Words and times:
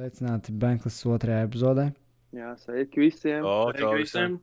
Sveicināti 0.00 0.54
Bankas 0.56 0.96
otrajā 1.04 1.42
epizodē. 1.44 1.82
Jā, 2.32 2.54
sveiki 2.56 3.02
visiem. 3.02 3.44
O, 3.44 3.68
Sveiki 3.68 3.98
visiem! 3.98 4.36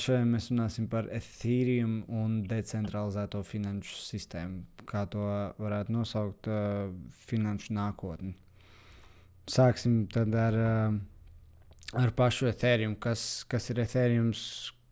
Šodien 0.00 0.30
mēs 0.32 0.46
runāsim 0.48 0.86
par 0.88 1.10
Ethereum 1.12 1.98
un 2.08 2.38
decentralizēto 2.48 3.42
finanšu 3.44 3.98
sistēmu, 4.00 4.62
kā 4.88 5.02
to 5.12 5.26
varētu 5.60 5.92
nosaukt, 5.92 6.48
uh, 6.48 6.86
finanšu 7.28 7.74
nākotni. 7.76 8.32
Sāksim 9.52 9.98
tad 10.14 10.32
ar, 10.40 10.56
uh, 10.56 10.96
ar 12.00 12.12
pašu 12.16 12.48
Ethereum. 12.48 12.94
Kas, 12.96 13.44
kas 13.52 13.68
ir 13.74 13.82
Ethereum, 13.84 14.30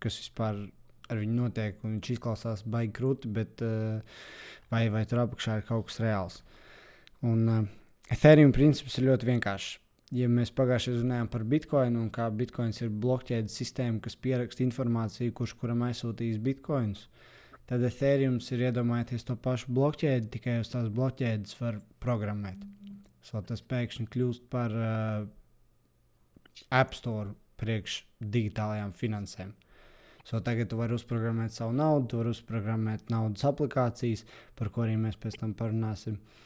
kas 0.05 0.19
vispār 0.20 0.61
ar 1.09 1.23
viņu 1.23 1.39
notiek? 1.39 1.81
un 1.81 1.97
Viņš 1.97 2.12
izklausās 2.19 2.67
baigi 2.77 2.92
krūti, 3.01 3.33
bet 3.41 3.65
uh, 3.65 4.20
vai, 4.69 4.84
vai 4.92 5.06
tur 5.09 5.25
apakšā 5.25 5.62
ir 5.62 5.67
kaut 5.70 5.89
kas 5.89 5.98
reāls? 6.05 6.39
Un 7.25 7.48
uh, 7.48 7.65
Ethereum 8.13 8.53
princips 8.53 8.99
ir 8.99 9.07
ļoti 9.09 9.31
vienkāršs. 9.31 9.79
Ja 10.15 10.27
mēs 10.29 10.51
pagājušajā 10.55 10.93
gadā 10.93 11.03
runājām 11.03 11.29
par 11.33 11.45
bitkoinu 11.49 12.03
un 12.05 12.11
kā 12.12 12.27
bitkoins 12.31 12.83
ir 12.83 12.91
blokķēdes 13.03 13.57
sistēma, 13.57 14.03
kas 14.05 14.19
pieraksta 14.21 14.62
informāciju, 14.62 15.33
kurš 15.35 15.55
kuram 15.59 15.83
aizsūtīs 15.87 16.37
bitkoinus, 16.45 17.07
tad 17.71 17.83
Ethereum 17.89 18.37
ir 18.53 18.67
iedomājieties 18.69 19.25
to 19.25 19.39
pašu 19.41 19.73
blokķēdi, 19.75 20.31
tikai 20.37 20.59
uz 20.61 20.71
tās 20.75 20.93
blokķēdes 20.93 21.57
var 21.62 21.81
programmēt. 22.05 22.61
So, 23.25 23.41
tas 23.41 23.65
pēkšņi 23.65 24.07
kļūst 24.12 24.47
par 24.53 24.77
uh, 24.77 25.27
App 26.69 26.95
Store 26.95 27.33
priekš 27.57 28.03
digitālajām 28.21 28.93
finansēm. 28.93 29.57
So, 30.29 30.45
tagad 30.45 30.69
tu 30.69 30.77
vari 30.77 30.95
uzprogrammēt 30.95 31.56
savu 31.56 31.73
naudu, 31.73 32.11
tu 32.12 32.21
vari 32.21 32.37
uzprogrammēt 32.37 33.09
naudas 33.11 33.48
aplikācijas, 33.48 34.27
par 34.61 34.69
kurām 34.77 35.09
mēs 35.09 35.17
pēc 35.21 35.41
tam 35.41 35.56
parunāsim. 35.56 36.21
Uh, 36.21 36.45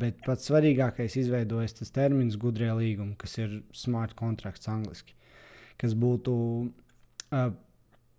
bet 0.00 0.20
pats 0.26 0.50
svarīgākais 0.50 1.16
izveidojas 1.20 1.78
tas 1.78 1.92
termins 1.94 2.36
gudrie 2.40 2.70
līgumi, 2.76 3.16
kas 3.20 3.38
ir 3.38 3.60
smart 3.72 4.12
contracts 4.18 4.68
angļuiski, 4.68 5.14
kas 5.80 5.94
būtu 5.96 6.34
uh, 6.66 7.50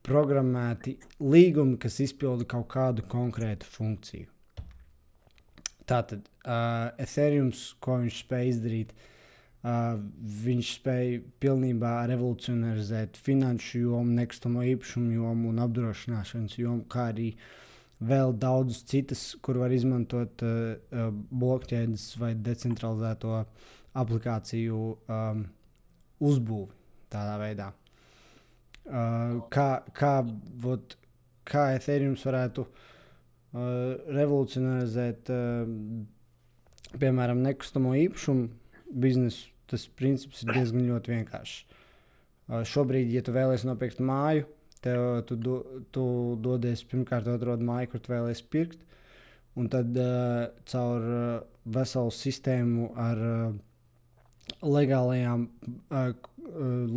programmēti 0.08 0.96
līgumi, 1.22 1.78
kas 1.82 2.00
izpilda 2.02 2.48
kaut 2.50 2.70
kādu 2.74 3.06
konkrētu 3.12 3.70
funkciju. 3.70 4.30
Tātad 5.90 6.26
uh, 6.26 6.90
Ethereum, 7.02 7.52
ko 7.84 8.00
viņš 8.02 8.20
spēja 8.24 8.52
izdarīt, 8.56 8.94
uh, 8.96 10.00
viņš 10.46 10.74
spēja 10.80 11.22
pilnībā 11.44 11.96
revolucionarizēt 12.10 13.20
finanšu 13.22 13.84
jomu, 13.84 14.16
nekustamo 14.18 14.64
īpašumu 14.74 15.18
jomu 15.20 15.52
un 15.52 15.62
apdrošināšanas 15.68 16.58
jomu, 16.62 16.86
kā 16.90 17.10
arī 17.12 17.34
vēl 18.02 18.34
daudzas 18.42 18.82
citas, 18.90 19.24
kur 19.46 19.60
var 19.62 19.74
izmantot 19.74 20.42
uh, 20.46 20.54
uh, 20.74 21.10
blokķēdes 21.12 22.08
vai 22.22 22.34
decentralizēto 22.36 23.44
aplikāciju 24.02 24.80
um, 24.96 25.44
uzbūvi 26.22 26.72
tādā 27.12 27.36
veidā. 27.42 27.72
Uh, 28.82 29.42
kā, 29.54 29.84
kā, 29.94 30.14
vot, 30.64 30.96
kā 31.48 31.68
Ethereum 31.76 32.16
varētu 32.18 32.66
uh, 32.66 34.00
revolucionarizēt, 34.10 35.30
uh, 35.30 36.96
piemēram, 36.98 37.44
nekustamo 37.46 37.94
īpašumu 38.00 38.50
biznesu, 39.04 39.52
tas 39.70 39.86
princips 40.00 40.42
ir 40.44 40.56
diezgan 40.56 40.90
vienkāršs. 40.90 41.62
Uh, 42.52 42.64
šobrīd, 42.68 43.14
ja 43.14 43.22
tu 43.24 43.36
vēlēsies 43.36 43.70
nopirkt 43.70 44.02
māju, 44.04 44.48
tev, 44.82 45.22
tu, 45.30 45.38
do, 45.38 45.58
tu 45.94 46.04
dodies 46.42 46.84
pirmkārt, 46.90 47.30
atrod 47.30 47.64
māju, 47.66 47.92
kur 47.92 48.04
tu 48.04 48.14
vēlēsies 48.14 48.48
pirkt, 48.54 48.86
un 49.60 49.68
tad 49.72 49.98
uh, 50.00 50.48
caur 50.72 51.08
uh, 51.08 51.26
veselu 51.76 52.14
sistēmu 52.16 52.92
ar 53.00 53.26
uh, 53.26 53.52
legālajām 54.66 55.48
uh, 55.48 56.14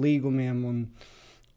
līgumiem 0.04 0.62
un, 0.68 0.84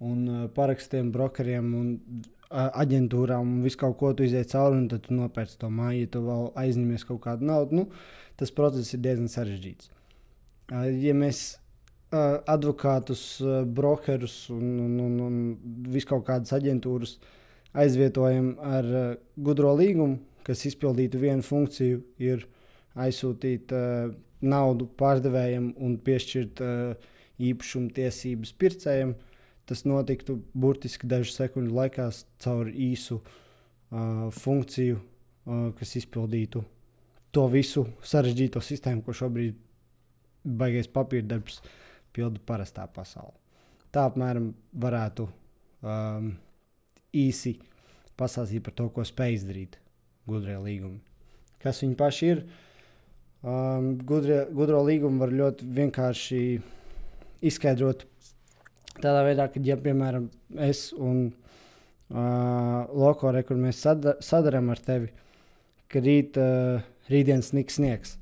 un 0.04 0.26
uh, 0.28 0.48
parakstiem, 0.54 1.12
brokeriem 1.14 1.70
un 1.78 1.92
uh, 1.98 2.68
aģentūrām 2.68 3.58
un 3.58 3.62
visu 3.66 3.82
kaut 3.84 3.98
ko 4.02 4.12
tu 4.14 4.28
iziet 4.28 4.52
cauri, 4.54 4.82
un 4.82 4.90
tad 4.92 5.06
tu 5.08 5.18
nopērci 5.18 5.60
to 5.62 5.72
māju, 5.74 6.04
ja 6.06 6.12
tu 6.16 6.24
vēl 6.26 6.50
aizņemies 6.66 7.08
kaut 7.08 7.24
kādu 7.28 7.48
naudu. 7.50 7.82
Nu, 7.82 7.88
tas 8.38 8.54
process 8.54 8.94
ir 8.94 9.06
diezgan 9.06 9.32
sarežģīts. 9.32 9.94
Uh, 10.74 10.90
ja 11.02 11.16
mēs 11.18 11.48
advokātus, 12.12 13.24
uh, 13.44 13.64
brokerus 13.66 14.48
un, 14.54 14.64
un, 14.80 15.00
un, 15.04 15.18
un 15.26 15.40
visu 15.92 16.08
kaut 16.08 16.26
kādas 16.30 16.54
aģentūras 16.56 17.18
aizvietojam 17.78 18.54
ar 18.64 18.88
uh, 18.88 19.10
gudro 19.36 19.74
līgumu, 19.76 20.22
kas 20.48 20.64
izpildītu 20.70 21.20
vienu 21.20 21.44
funkciju, 21.44 22.00
ir 22.24 22.46
aizsūtīt 22.96 23.74
uh, 23.76 24.14
naudu 24.42 24.88
pārdevējam 25.00 25.74
un 25.84 25.98
piešķirt 26.04 26.64
uh, 26.64 27.12
īpašumu 27.38 27.92
tiesības 27.98 28.54
pircējiem. 28.58 29.14
Tas 29.68 29.84
notiktu 29.84 30.38
burtiski 30.56 31.10
dažu 31.12 31.34
sekundžu 31.34 31.76
laikā 31.76 32.08
caur 32.40 32.70
īsu 32.72 33.20
uh, 33.20 34.30
funkciju, 34.32 35.02
uh, 35.02 35.70
kas 35.76 35.98
izpildītu 36.00 36.64
to 37.36 37.48
visu 37.52 37.84
sarežģīto 38.00 38.64
sistēmu, 38.64 39.04
ko 39.04 39.14
šobrīd 39.14 39.58
baigais 40.48 40.88
papīra 40.88 41.28
darbs 41.36 41.60
pilda 42.18 42.42
parastā 42.50 42.88
pasaulē. 42.90 43.36
Tā 43.94 44.08
apmēram 44.10 44.52
varētu 44.76 45.28
um, 45.28 46.32
īsi 47.16 47.56
pastāstīt 48.18 48.66
par 48.66 48.76
to, 48.78 48.90
ko 48.94 49.06
spēj 49.08 49.38
izdarīt 49.38 49.78
gudrie 50.28 50.58
līgumi. 50.60 51.00
Kas 51.62 51.82
viņi 51.84 51.98
paši 51.98 52.32
ir? 52.34 52.44
Um, 53.48 53.94
gudrie, 54.10 54.42
gudro 54.54 54.82
līgumu 54.86 55.22
var 55.22 55.34
ļoti 55.34 55.68
vienkārši 55.78 56.42
izskaidrot 57.46 58.04
tādā 58.98 59.22
veidā, 59.28 59.46
ka, 59.54 59.62
ja, 59.64 59.78
piemēram, 59.80 60.28
es 60.66 60.90
un 60.94 61.28
uh, 61.30 62.88
Lokore, 62.98 63.44
kur 63.46 63.60
mēs 63.62 63.82
sada, 63.86 64.16
sadarām 64.26 64.72
ar 64.74 64.82
tevi, 64.84 65.12
ka 65.92 66.02
rīt, 66.04 66.40
uh, 66.42 66.82
rītdienas 67.12 67.54
sniegs 67.54 67.78
sniegs. 67.78 68.18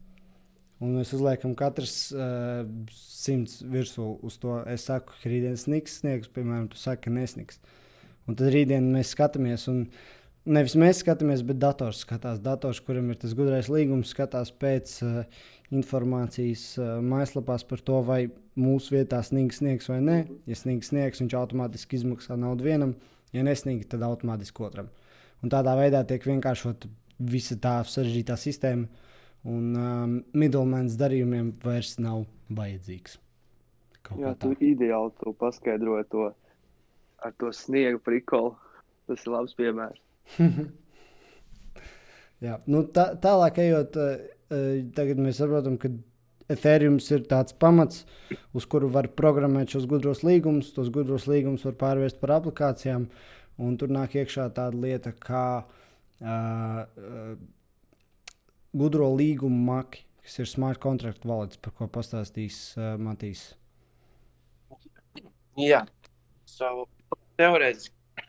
Un 0.83 0.97
mēs 0.97 1.13
uzliekam 1.15 1.53
katrs 1.55 2.09
uh, 2.11 2.65
simts 2.91 3.61
virsū 3.63 4.09
uz 4.27 4.35
to. 4.41 4.57
Es 4.67 4.87
saku, 4.89 5.15
ka 5.21 5.31
rītdienas 5.31 5.63
sniegs, 5.69 6.01
sniegs, 6.01 6.31
piemēram, 6.35 6.67
tu 6.71 6.79
saki, 6.79 7.05
ka 7.07 7.13
nesniegs. 7.15 7.61
Un 8.27 8.35
tad 8.35 8.51
rītdien 8.51 8.89
mēs 8.91 9.13
skatāmies, 9.15 9.69
un 9.71 9.85
nevis 10.45 10.75
mēs 10.79 10.99
skatāmies, 11.03 11.45
bet 11.47 11.61
dators 11.61 12.01
skatās. 12.03 12.41
Dators, 12.43 12.81
kuram 12.83 13.07
ir 13.13 13.19
tas 13.21 13.35
gudrais 13.37 13.69
līgums, 13.71 14.11
skatās 14.11 14.51
pēc 14.51 14.97
uh, 15.05 15.21
informācijas 15.71 16.65
uh, 16.81 16.91
mājaslapās 17.05 17.63
par 17.69 17.85
to, 17.85 18.01
vai 18.03 18.25
mūsu 18.59 18.97
vietā 18.97 19.21
sniegs 19.23 19.61
sniegs 19.61 19.87
vai 19.91 20.01
nē. 20.03 20.19
Ja 20.49 20.59
sniegs 20.59 20.91
sniegs, 20.91 21.23
viņš 21.23 21.37
automātiski 21.39 22.01
izmaksā 22.01 22.35
naudu 22.39 22.67
vienam, 22.67 22.97
ja 23.35 23.47
nesniegs, 23.47 23.87
tad 23.95 24.03
automātiski 24.03 24.67
otram. 24.67 24.91
Un 25.39 25.51
tādā 25.53 25.75
veidā 25.79 26.03
tiek 26.07 26.23
vienkāršot 26.27 26.87
visa 27.31 27.55
tā 27.61 27.79
sarežģītā 27.87 28.35
sistēma, 28.39 29.05
un 29.45 29.75
um, 29.77 30.15
middlemans 30.33 30.97
darījumiem 30.99 31.53
vairs 31.63 31.95
nav 32.01 32.25
vajadzīgs. 32.57 33.19
Kaut 34.05 34.21
Jā, 34.21 34.33
tu 34.41 34.53
ideāli 34.61 35.13
to 35.21 35.33
paskaidroji 35.39 36.05
to 36.13 36.29
ar 37.25 37.33
to 37.41 37.51
sniegu 37.53 38.01
prikolu. 38.05 38.55
Tas 39.05 39.21
ir 39.25 39.31
labs 39.33 39.53
piemērs. 39.57 40.01
Jā, 42.45 42.55
nu, 42.69 42.83
tā, 42.93 43.05
tālāk 43.21 43.55
ejot, 43.63 43.97
uh, 44.01 44.05
uh, 44.49 44.73
tagad 44.97 45.21
mēs 45.21 45.39
saprotam, 45.41 45.77
ka 45.81 45.87
Ethereum 46.51 46.99
ir 47.01 47.23
tāds 47.25 47.53
pamats, 47.57 48.03
uz 48.53 48.67
kuru 48.69 48.89
var 48.93 49.07
programmēt 49.17 49.71
šos 49.73 49.87
gudros 49.89 50.21
līgumus. 50.25 50.73
Tos 50.75 50.89
gudros 50.93 51.25
līgumus 51.29 51.65
var 51.65 51.75
pārvērst 51.79 52.19
par 52.21 52.31
aplikācijām, 52.35 53.07
un 53.57 53.77
tur 53.81 53.89
nāk 53.93 54.13
iekšā 54.19 54.51
tāda 54.53 54.77
lieta 54.77 55.11
kā 55.17 55.45
uh, 55.63 55.65
uh, 56.29 57.33
gudro 58.75 59.07
līgumu 59.15 59.61
maki, 59.69 60.03
kas 60.25 60.39
ir 60.41 60.49
smart 60.51 60.81
contract 60.83 61.25
wallets, 61.27 61.59
par 61.61 61.73
ko 61.77 61.87
pastāstīs 61.91 62.57
uh, 62.77 62.95
Matīs. 62.99 63.53
Jā, 65.55 65.85
so, 66.49 66.87
teorētiski 67.39 68.25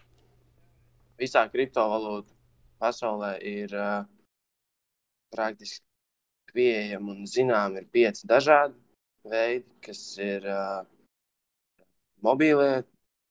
visā 1.18 1.46
kriptovalūtu 1.50 2.30
pasaulē 2.78 3.32
ir 3.42 3.74
uh, 3.74 4.04
praktiski 5.34 5.82
pieejami 6.54 7.16
un 7.16 7.26
zinām 7.28 7.76
ir 7.80 7.88
pieci 7.92 8.28
dažādi 8.30 8.78
veidi, 9.26 9.66
kas 9.82 10.02
ir 10.22 10.46
uh, 10.46 10.84
mobīlie, 12.22 12.84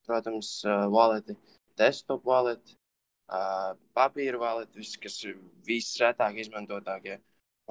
protams, 0.05 0.57
uh, 0.67 0.83
waleti, 0.91 1.37
desktop 1.79 2.27
waleti, 2.27 2.75
uh, 2.75 2.84
papīra 3.27 4.39
waleti, 4.39 4.79
vis, 4.79 4.95
kas 5.01 5.17
ir 5.25 5.37
visretāk 5.65 6.37
izmantotākie, 6.43 7.19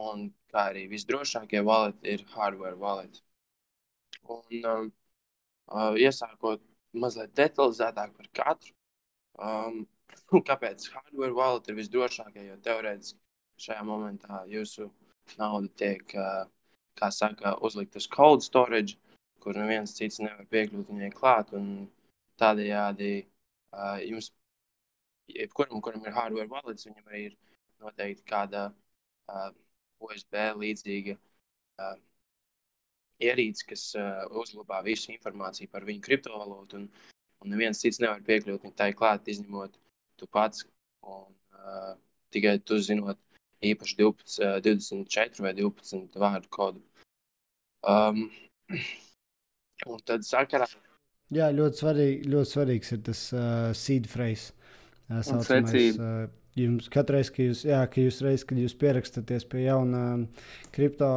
un 0.00 0.28
kā 0.50 0.70
arī 0.72 0.86
visdrošākie 0.90 1.62
waleti 1.64 2.14
ir 2.16 2.24
hardware 2.34 2.78
waleti. 2.78 3.22
Un, 4.24 4.64
um, 4.64 4.92
iesākot 5.98 6.62
mazliet 6.92 7.34
detalizētāk 7.36 8.14
par 8.16 8.30
katru. 8.40 8.74
Um, 9.38 9.84
kāpēc 10.48 10.88
hardware 10.94 11.34
wallet 11.34 11.68
ir 11.68 11.78
visdrošākie? 11.78 12.48
Jo 12.48 12.58
teorētiski 12.64 13.20
šajā 13.64 13.82
momentā 13.86 14.44
jūsu 14.50 14.90
nauda 15.38 15.70
tiek 15.78 16.14
uh, 16.18 16.44
kā 16.98 17.10
saka, 17.14 17.56
uzlikt 17.66 17.96
uz 17.98 18.06
cold 18.10 18.44
storage, 18.44 18.98
kur 19.42 19.56
neviens 19.58 19.94
cits 19.96 20.20
nevar 20.22 20.46
piekļūt 20.50 20.90
viņai 20.90 21.10
klāt. 21.14 21.52
Tādējādi 22.40 23.10
uh, 23.22 23.98
jums, 24.02 24.32
jebkuram, 25.28 25.80
kuram 25.80 26.04
ir 26.06 26.14
hardware 26.14 26.50
wallets, 26.50 26.86
viņam 26.88 27.10
arī 27.10 27.22
ir 27.28 27.36
noteikti 27.82 28.26
kāda 28.28 28.66
uh, 28.70 29.50
USB 30.04 30.36
līdzīga 30.60 31.16
uh, 31.16 31.96
ierīce, 33.24 33.66
kas 33.68 33.86
uh, 33.98 34.24
uzglabā 34.40 34.82
visu 34.86 35.12
informāciju 35.14 35.70
par 35.72 35.86
viņu 35.88 36.04
kriptovalūtu. 36.04 36.82
Un, 36.82 36.88
un 37.42 37.52
neviens 37.54 37.80
cits 37.80 38.00
nevar 38.02 38.22
piekļūt 38.26 38.66
tai 38.76 38.92
klāt, 38.96 39.28
izņemot 39.30 39.78
tu 40.20 40.28
pats. 40.30 40.66
Un, 41.04 41.30
uh, 41.56 41.94
tikai 42.34 42.58
tu 42.64 42.80
zinot 42.82 43.20
īpaši 43.64 44.00
12, 44.00 44.40
uh, 44.42 44.58
24 44.64 45.44
vai 45.44 45.54
12 45.56 46.18
vārdu 46.20 46.50
kodu. 46.52 46.82
Um, 47.84 48.26
un 49.90 50.04
tad 50.08 50.24
sakarā. 50.26 50.68
Jā, 51.34 51.48
ļoti, 51.52 51.80
svarīgi, 51.80 52.28
ļoti 52.30 52.50
svarīgs 52.50 52.92
ir 52.94 53.00
tas 53.04 53.20
uh, 53.34 53.72
seed 53.76 54.06
phrase. 54.08 54.52
Uh, 54.52 54.83
saucamais, 55.08 55.98
Jums 56.54 56.86
katru 56.86 57.16
reizi, 57.16 57.32
kad 57.34 57.48
jūs, 57.48 57.60
jā, 57.66 57.80
ka 57.90 57.98
jūs, 57.98 58.20
reiz, 58.22 58.44
kad 58.46 58.58
jūs 58.62 58.76
pierakstaties 58.78 59.42
pie 59.50 59.64
jauna 59.64 60.02
kripto, 60.74 61.08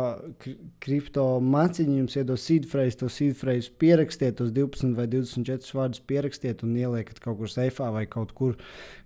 kripto 0.82 1.26
maciņa, 1.46 2.00
jums 2.00 2.18
iedos 2.18 2.46
seed 2.50 2.66
phrase, 2.72 2.98
to 2.98 3.10
seed 3.14 3.38
phrase 3.38 3.70
pierakstiet, 3.70 4.40
tos 4.40 4.50
12 4.56 4.98
vai 4.98 5.06
24 5.12 5.78
vārdus 5.78 6.02
pierakstiet 6.10 6.66
un 6.66 6.74
ieliekat 6.82 7.22
kaut 7.22 7.38
kur 7.38 7.54
seifā 7.54 7.92
vai 7.94 8.08
kaut 8.10 8.34
kur, 8.40 8.58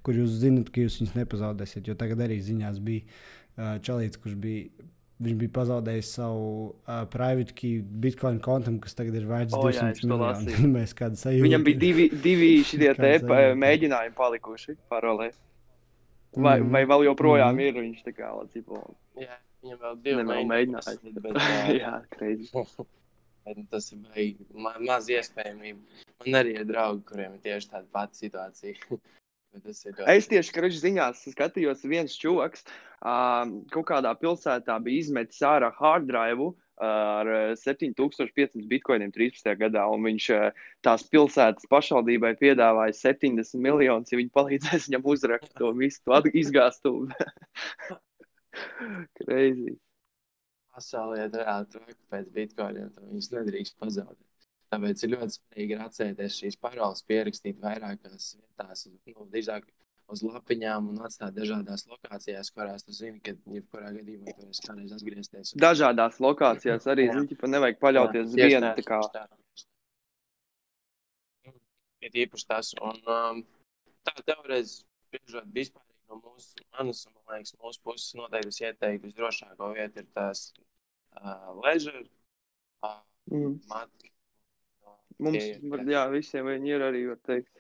kur 0.08 0.22
jūs 0.22 0.40
zinat, 0.46 0.72
ka 0.72 0.86
jūs 0.86 1.02
viņus 1.02 1.18
nepazaudēsiet. 1.20 1.92
Jo 1.92 1.98
tagad 2.00 2.24
arī 2.24 2.40
ziņās 2.48 2.80
bija 2.88 3.76
čalīts, 3.84 4.24
kurš 4.24 4.40
bija. 4.40 4.88
Viņš 5.22 5.38
bija 5.38 5.52
pazaudējis 5.54 6.08
savu 6.16 6.46
uh, 6.72 7.04
private 7.14 7.54
key 7.58 7.84
Bitcoin 8.04 8.40
kontam, 8.42 8.80
kas 8.82 8.98
tagad 8.98 9.20
ir 9.20 9.28
vērts 9.30 9.54
oh, 9.54 9.68
200 9.68 10.08
miljonu. 10.10 10.82
Viņam 11.46 11.66
bija 11.68 11.82
divi, 11.84 12.08
divi 12.24 12.50
šie 12.70 12.90
mēģinājumi 13.62 14.18
palikuši 14.18 14.78
parolē. 14.90 15.30
Vai, 16.32 16.58
mm. 16.62 16.72
vai 16.72 16.82
vēl 16.88 17.06
joprojām 17.10 17.54
mm. 17.58 17.68
ir 17.68 17.80
viņš 17.84 18.04
tā 18.08 18.16
kā 18.16 18.32
Latvijas 18.34 18.66
Jā, 19.20 19.38
viņam 19.62 19.80
vēl 19.86 20.02
divi 20.08 20.26
mēģinājumi. 20.26 21.16
Bet, 21.20 21.38
uh, 21.42 21.72
jā, 21.84 21.94
kreizi. 22.16 22.66
Tas 23.70 23.92
ir 23.94 24.36
ma 24.54 24.74
maz 24.82 25.10
iespējamība. 25.12 26.04
Man 26.22 26.38
arī 26.42 26.58
ir 26.60 26.68
draugi, 26.70 27.06
kuriem 27.10 27.38
ir 27.38 27.46
tieši 27.46 27.74
tāda 27.74 27.90
pati 27.94 28.26
situācija. 28.26 29.02
Es 30.16 30.30
tieši 30.32 30.56
krāšņā 30.56 30.82
ziņās 30.86 31.24
skatījos, 31.34 31.86
viens 31.90 32.16
čūlis 32.20 32.66
um, 32.66 33.62
kaut 33.74 33.88
kādā 33.90 34.14
pilsētā 34.20 34.78
bija 34.84 35.06
izmetis 35.06 35.42
ārā 35.48 35.72
hard 35.78 36.08
drive 36.10 36.52
ar 36.82 37.30
7500 37.62 38.66
bitkoiniem 38.70 39.12
13. 39.14 39.52
gadā, 39.60 39.84
un 39.94 40.02
viņš 40.08 40.30
tās 40.86 41.04
pilsētas 41.14 41.70
pašvaldībai 41.70 42.32
piedāvāja 42.40 42.96
70 42.98 43.62
miljonus, 43.62 44.10
ja 44.10 44.18
viņi 44.18 44.34
palīdzēs 44.34 44.90
viņam 44.90 45.06
uzrakstīt 45.14 45.62
to 45.62 45.70
visu 45.78 46.02
to 46.08 46.34
izgāstumu. 46.42 47.12
Crazy. 49.22 49.78
Pasaulē 50.72 51.28
ir 51.28 51.36
reāli 51.36 51.70
traki 51.76 52.00
pēc 52.10 52.34
bitkoiniem, 52.34 52.90
viņus 53.12 53.30
nedrīkst 53.36 53.78
pazaudēt. 53.78 54.31
Tāpēc 54.72 55.04
ir 55.04 55.14
ļoti 55.16 55.36
svarīgi 55.36 55.78
atcerēties 55.84 56.40
šīs 56.42 56.58
paroles, 56.64 57.04
pierakstīt 57.08 57.58
vairākās 57.60 58.36
vietās, 58.38 58.86
nu, 58.88 59.26
drīzāk 59.34 59.66
uz 60.12 60.24
lapiņām 60.24 60.90
un 60.92 61.02
atstāt 61.06 61.36
dažādās 61.36 61.86
lokācijās, 61.90 62.52
kurās 62.56 62.86
tu 62.88 62.96
zini, 62.96 63.20
ka 63.24 63.34
jebkurā 63.52 63.92
gadījumā 63.98 64.32
tur 64.32 64.46
varēs 64.46 64.64
kādreiz 64.66 64.96
atgriezties. 64.96 65.54
Un... 65.54 65.62
Dažādās 65.64 66.20
lokācijās 66.24 66.88
arī 66.92 67.08
zini, 67.12 67.38
ka 67.40 67.52
nevajag 67.52 67.80
paļauties 67.84 68.32
uz 68.32 68.38
vienu. 68.40 68.74
Tā 68.80 68.88
kā... 68.88 69.00
Ir 72.02 72.16
īpaši 72.24 72.48
tas, 72.50 72.72
un 72.82 72.98
um, 73.14 73.42
tā 74.08 74.16
teorētiski 74.26 74.88
spriežot 75.12 75.52
vispār 75.54 75.84
no 76.10 76.18
mūsu, 76.24 76.64
manas, 76.74 77.04
man 77.12 77.36
liekas, 77.36 77.54
mūsu 77.62 77.84
puses 77.86 78.16
noteikti 78.18 78.56
es 78.56 78.62
ieteiktu 78.64 79.10
visdrošāko 79.10 79.70
vietu 79.76 80.02
ir 80.02 80.08
tās 80.18 80.48
uh, 81.20 81.52
leisure, 81.62 82.08
uh, 82.88 82.98
mm. 83.30 83.60
matki. 83.70 84.11
Mums, 85.22 85.38
tie, 85.38 85.94
jā, 85.94 86.04
visiem 86.12 86.48
viņi 86.50 86.76
ir 86.76 86.86
arī, 86.86 87.02
var 87.12 87.20
teikt, 87.28 87.52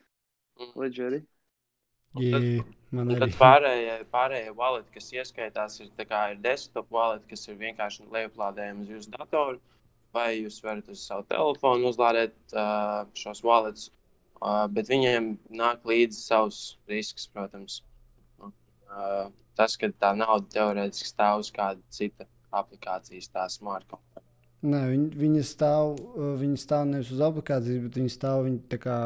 mm. 0.59 0.71
leģeri. 0.81 1.21
Man 2.91 3.13
arī. 3.13 3.19
Tad 3.21 3.35
pārējie, 3.39 3.93
pārējie 4.11 4.53
wallet, 4.57 4.87
kas 4.91 5.11
ieskaitās, 5.15 5.77
ir, 5.79 5.91
kā, 6.09 6.23
ir 6.33 6.41
desktop 6.43 6.89
wallet, 6.91 7.23
kas 7.29 7.47
ir 7.47 7.59
vienkārši 7.61 8.09
lejuplādējams 8.11 8.89
uz 8.89 8.95
jūsu 8.97 9.13
datoru, 9.13 9.61
vai 10.11 10.41
jūs 10.41 10.59
varat 10.65 10.89
uz 10.91 11.05
savu 11.07 11.23
telefonu 11.29 11.87
uzlādēt 11.87 12.35
uh, 12.51 13.05
šos 13.15 13.43
wallets, 13.47 13.87
uh, 14.41 14.65
bet 14.67 14.91
viņiem 14.91 15.37
nāk 15.55 15.87
līdzi 15.87 16.19
savs 16.19 16.61
risks, 16.91 17.29
protams. 17.31 17.79
Uh, 18.41 19.29
tas, 19.55 19.77
ka 19.79 19.87
tā 20.03 20.11
nauda 20.19 20.51
teorētiski 20.51 21.13
stāv 21.13 21.45
uz 21.45 21.51
kāda 21.55 21.79
cita 21.95 22.27
aplikācijas, 22.51 23.31
tā 23.31 23.47
smartphone. 23.47 24.03
Nē, 24.61 24.79
viņi, 24.91 25.07
viņi, 25.17 25.43
stāv, 25.47 25.95
viņi 26.37 26.59
stāv 26.61 26.83
nevis 26.91 27.09
uz 27.15 27.21
aplikācijas, 27.25 27.79
bet 27.87 27.95
viņi 27.97 28.11
stāv 28.13 28.43
viņi 28.45 28.59
tā 28.69 28.77
kā 28.83 28.97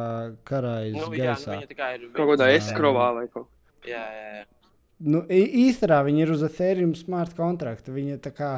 karājas 0.48 0.98
nu, 0.98 1.08
gaisā. 1.14 1.56
Jā, 1.56 1.62
nu, 1.62 1.70
tā 1.70 1.78
kā 1.78 1.92
ir 1.96 2.04
kaut 2.18 2.32
kādā 2.34 2.50
eskrovā 2.58 3.08
vai 3.16 3.24
kaut 3.30 3.48
kā. 3.48 3.94
Jā, 3.94 4.04
jā, 4.04 4.28
jā. 4.42 4.44
Nu, 5.06 5.22
īstenībā 5.28 5.98
viņi 6.08 6.22
ir 6.24 6.30
uz 6.32 6.44
Ethereum 6.48 6.94
smart 6.96 7.36
kontrakta. 7.36 7.92
Viņi, 7.92 8.18
kā, 8.36 8.52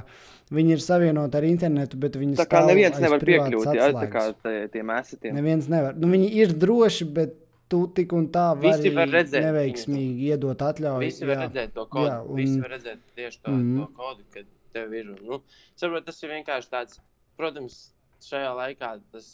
viņi 0.54 0.76
ir 0.76 0.84
savienoti 0.86 1.38
ar 1.40 1.48
internetu, 1.48 1.98
bet 2.02 2.18
viņi 2.18 2.38
tā 2.38 2.46
kā 2.50 2.62
neviens 2.66 3.00
nevar 3.02 3.26
piekļūt. 3.26 3.72
Jā, 3.78 3.88
tā 3.94 4.10
kā 4.14 4.26
tiem 4.74 4.94
esetiem. 4.98 5.38
Neviens 5.38 5.70
nevar. 5.70 5.98
Nu, 5.98 6.10
viņi 6.14 6.30
ir 6.42 6.54
droši, 6.58 7.10
bet 7.14 7.34
tu 7.72 7.82
tik 7.94 8.14
un 8.16 8.30
tā 8.34 8.52
vari 8.58 8.94
var 8.96 9.10
redzēt, 9.12 9.44
neveiksmīgi 9.44 10.30
iedot 10.32 10.62
atļauju. 10.70 11.04
Visi 11.04 11.26
var 11.28 11.42
jā. 11.42 11.48
redzēt 11.48 11.74
to 11.76 11.88
kodu. 11.90 12.06
Jā, 12.10 12.20
un... 12.24 12.38
Visi 12.40 12.62
var 12.62 12.74
redzēt 12.78 13.02
tieši 13.18 13.42
to, 13.42 13.52
mm 13.52 13.64
-hmm. 13.64 13.82
to 13.82 14.04
kodu, 14.04 14.24
kad 14.34 14.46
tev 14.78 14.96
ir. 15.02 15.12
Nu, 15.26 15.42
saprot, 15.76 16.08
tas 16.08 16.24
ir 16.24 16.34
vienkārši 16.38 16.74
tāds, 16.74 17.04
protams, 17.38 17.82
šajā 18.24 18.56
laikā 18.62 18.96
tas 19.12 19.32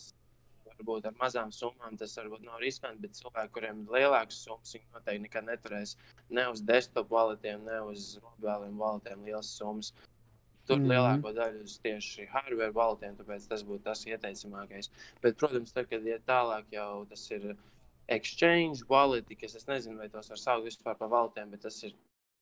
varbūt 0.83 1.07
ar 1.07 1.15
mazām 1.19 1.51
summām 1.55 1.97
tas 1.99 2.15
varbūt 2.17 2.45
nav 2.45 2.61
riskanti, 2.63 3.01
bet 3.05 3.17
cilvēki, 3.19 3.51
kuriem 3.55 3.83
ir 3.83 3.93
lielākas 3.97 4.41
summas, 4.45 4.73
viņi 4.75 4.89
noteikti 4.95 5.25
nekad 5.25 5.47
neturēs 5.49 5.95
ne 6.37 6.47
uz 6.51 6.63
desktop 6.69 7.11
walletiem, 7.13 7.63
ne 7.67 7.79
uz 7.91 8.17
mobiliem 8.23 8.79
walletiem 8.81 9.23
lielas 9.27 9.51
summas. 9.57 9.93
Tur 10.67 10.77
mm 10.77 10.83
-hmm. 10.83 10.91
lielāko 10.93 11.33
daļu 11.35 11.63
uz 11.67 11.77
tieši 11.83 12.25
hardware 12.31 12.71
walletiem, 12.71 13.17
tāpēc 13.19 13.47
tas 13.49 13.63
būtu 13.67 13.83
tas 13.83 14.05
ieteicamākais. 14.07 14.89
Bet, 15.21 15.37
protams, 15.37 15.73
tad, 15.75 15.89
kad 15.89 16.05
iet 16.07 16.23
tālāk, 16.25 16.69
jau 16.71 17.05
tas 17.09 17.31
ir 17.31 17.55
exchange 18.07 18.85
wallet, 18.89 19.27
kas 19.41 19.55
es 19.55 19.67
nezinu, 19.67 19.97
vai 19.97 20.09
tos 20.09 20.29
var 20.29 20.39
saukt 20.39 20.65
vispār 20.65 20.95
par 20.97 21.09
walletiem, 21.09 21.51
bet 21.51 21.61
tas 21.61 21.83
ir 21.83 21.93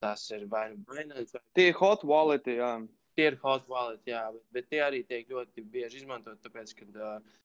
Tas 0.02 0.24
ir 0.34 0.48
vai 0.50 0.72
nu 0.72 0.82
Binance. 0.90 1.38
Vai... 1.38 1.44
Tie 1.58 1.68
ir 1.70 1.78
hot 1.78 2.04
wallet, 2.08 2.48
jā. 2.50 2.72
Tie 3.18 3.28
ir 3.30 3.38
hot 3.44 3.68
wallet, 3.70 4.02
jā, 4.08 4.24
bet, 4.34 4.44
bet 4.56 4.68
tie 4.72 4.82
arī 4.86 5.04
tiek 5.06 5.30
ļoti 5.30 5.64
bieži 5.74 6.02
izmantot, 6.02 6.40
tāpēc, 6.42 6.74
ka 6.80 6.88
uh, 6.90 7.40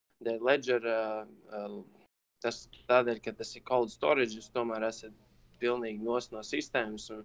Ledger, 0.47 0.87
uh, 0.89 1.27
uh, 1.53 1.79
tas 2.41 2.63
tādēļ, 2.89 3.21
ka 3.25 3.35
tas 3.37 3.51
ir 3.59 3.65
cold 3.67 3.93
storage, 3.93 4.39
jūs 4.39 4.49
tomēr 4.55 4.87
esat 4.89 5.15
pilnīgi 5.61 6.05
nos 6.07 6.31
no 6.33 6.43
sistēmas, 6.47 7.09
un 7.13 7.25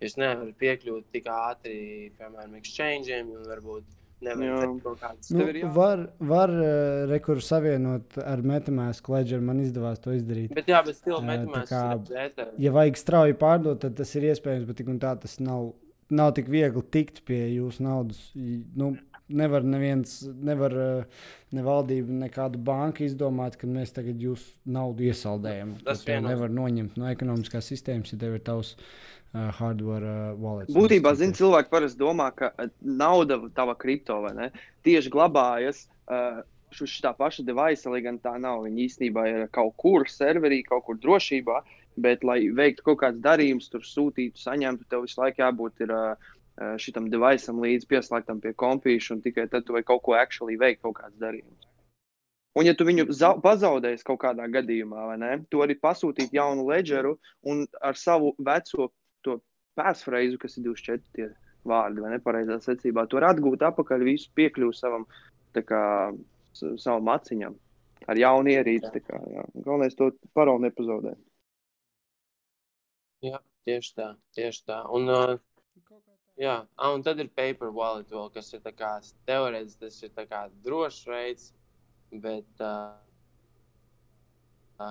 jūs 0.00 0.16
nevarat 0.20 0.56
piekļūt 0.60 1.10
tik 1.16 1.28
ātri, 1.34 1.80
piemēram, 2.18 2.56
exchangeiem, 2.60 3.34
un 3.36 3.48
varbūt 3.50 3.99
Nu, 5.32 5.46
var 5.74 6.02
var 6.18 6.52
uh, 6.52 6.70
rekuru 7.10 7.42
savienot 7.44 8.18
ar 8.20 8.42
metamēsku 8.44 9.14
ledgeru. 9.16 9.44
Man 9.44 9.62
izdevās 9.64 10.02
to 10.04 10.14
izdarīt. 10.16 10.52
Bet, 10.56 10.68
jā, 10.70 10.82
bet 10.86 10.98
stila 10.98 11.20
metamēsku. 11.24 11.70
Kā, 11.72 12.46
ja 12.60 12.74
vajag 12.76 13.00
strauji 13.00 13.38
pārdot, 13.40 13.80
tad 13.84 13.96
tas 14.00 14.12
ir 14.18 14.28
iespējams, 14.30 14.66
bet 14.68 14.80
tik 14.80 14.90
un 14.92 15.00
tā 15.02 15.14
tas 15.22 15.38
nav, 15.40 15.72
nav 16.12 16.34
tik 16.36 16.50
viegli 16.52 16.84
tikt 16.92 17.22
pie 17.28 17.42
jūsu 17.56 17.86
naudas. 17.86 18.20
Nu, 18.36 18.92
nevar 19.30 19.64
neviens, 19.64 20.18
nevar 20.42 20.74
uh, 20.76 21.22
ne 21.56 21.64
valdība, 21.66 22.14
nekāda 22.26 22.60
banka 22.70 23.04
izdomāt, 23.06 23.56
ka 23.60 23.70
mēs 23.70 23.94
tagad 23.96 24.20
jūsu 24.22 24.58
naudu 24.70 25.06
iesaldējam. 25.08 25.76
Tas 25.86 26.04
nevar 26.06 26.52
noņemt 26.54 26.98
no 27.00 27.08
ekonomiskās 27.10 27.70
sistēmas, 27.72 28.12
ja 28.12 28.20
tev 28.20 28.36
ir 28.38 28.44
tavs 28.46 28.76
uh, 29.34 29.50
hardware 29.58 30.06
uh, 30.06 30.38
wallets. 30.40 30.74
Būtībā, 30.74 31.14
zini, 31.18 31.36
cilvēki 31.38 31.72
parasti 31.72 32.00
domā, 32.00 32.30
ka 32.36 32.52
uh, 32.54 32.70
nauda, 32.80 33.40
tava 33.56 33.76
kripto 33.78 34.20
vai 34.24 34.34
ne, 34.36 34.48
tieši 34.86 35.12
glabājas. 35.12 35.86
Uh, 36.06 36.42
Uz 36.70 36.92
tā 37.02 37.10
paša 37.18 37.42
device, 37.42 37.82
lai 37.90 37.98
gan 37.98 38.20
tā 38.22 38.36
nav. 38.38 38.60
Viņa 38.62 38.78
īstenībā 38.84 39.24
ir 39.26 39.40
kaut 39.50 39.72
kur 39.82 40.04
serverī, 40.06 40.60
kaut 40.62 40.84
kur 40.86 41.00
drošībā, 41.02 41.56
bet, 41.98 42.22
lai 42.22 42.44
veiktu 42.54 42.84
kaut 42.86 43.00
kādas 43.00 43.18
darījumus, 43.24 43.66
tur 43.72 43.82
sūtītu, 43.82 44.38
saņemtu, 44.38 44.86
tev 44.86 45.02
visu 45.02 45.18
laiku 45.18 45.42
jābūt 45.42 45.82
ir, 45.82 45.90
uh, 45.90 46.30
šitam 46.78 47.08
deviceam 47.10 47.60
līdzi 47.62 47.88
pieslēgtam 47.90 48.40
pie 48.42 48.52
kompīša, 48.54 49.16
un 49.16 49.24
tikai 49.24 49.48
tad 49.50 49.66
tu 49.66 49.74
vari 49.76 49.86
kaut 49.88 50.02
ko 50.04 50.14
actually 50.18 50.58
veikt, 50.60 50.82
kaut 50.84 50.98
kādas 51.00 51.18
darījumus. 51.20 51.66
Un, 52.58 52.66
ja 52.66 52.74
tu 52.74 52.84
viņu 52.84 53.06
pazaudēsi 53.42 54.04
kaut 54.04 54.20
kādā 54.24 54.48
gadījumā, 54.50 55.04
vai 55.12 55.18
ne, 55.22 55.30
tu 55.50 55.60
vari 55.62 55.76
pasūtīt 55.78 56.34
jaunu 56.34 56.66
ledgeru 56.66 57.14
un 57.46 57.62
ar 57.80 57.96
savu 57.96 58.34
veco 58.38 58.90
to 59.26 59.38
pasfreizu, 59.78 60.38
kas 60.40 60.58
ir 60.58 60.66
24, 60.68 61.02
tie 61.16 61.30
vārdi 61.68 62.02
vai 62.04 62.14
nepareizā 62.14 62.58
secībā. 62.64 63.06
Tu 63.06 63.18
vari 63.18 63.30
atgūt 63.34 63.64
atpakaļ 63.70 64.04
visu 64.06 64.30
piekļuvu 64.38 64.76
savam, 64.76 65.06
kā, 65.54 65.82
savam 66.54 67.12
aciņam 67.14 67.56
ar 68.08 68.20
jaunu 68.20 68.54
ierīci. 68.54 69.02
Kā, 69.06 69.20
jā. 69.32 69.44
Galvenais 69.60 69.96
to 69.98 70.10
paroli 70.36 70.68
nepazaudēt. 70.68 71.20
Jā, 73.26 73.40
tieši 73.68 73.94
tā. 73.98 74.08
Tieši 74.36 74.64
tā. 74.70 74.80
Un, 74.96 75.10
uh, 75.12 75.34
jā, 76.40 76.56
ah, 76.64 76.94
un 76.94 77.04
tad 77.04 77.20
ir 77.20 77.28
paper 77.36 77.72
wallet, 77.76 78.08
vēl, 78.12 78.30
kas 78.32 78.52
ir 78.56 78.64
teorētiski 78.64 79.84
tas 79.84 80.00
ir 80.06 80.14
drošs 80.64 81.04
veids, 81.10 81.50
bet 82.24 82.64
uh, 82.64 82.96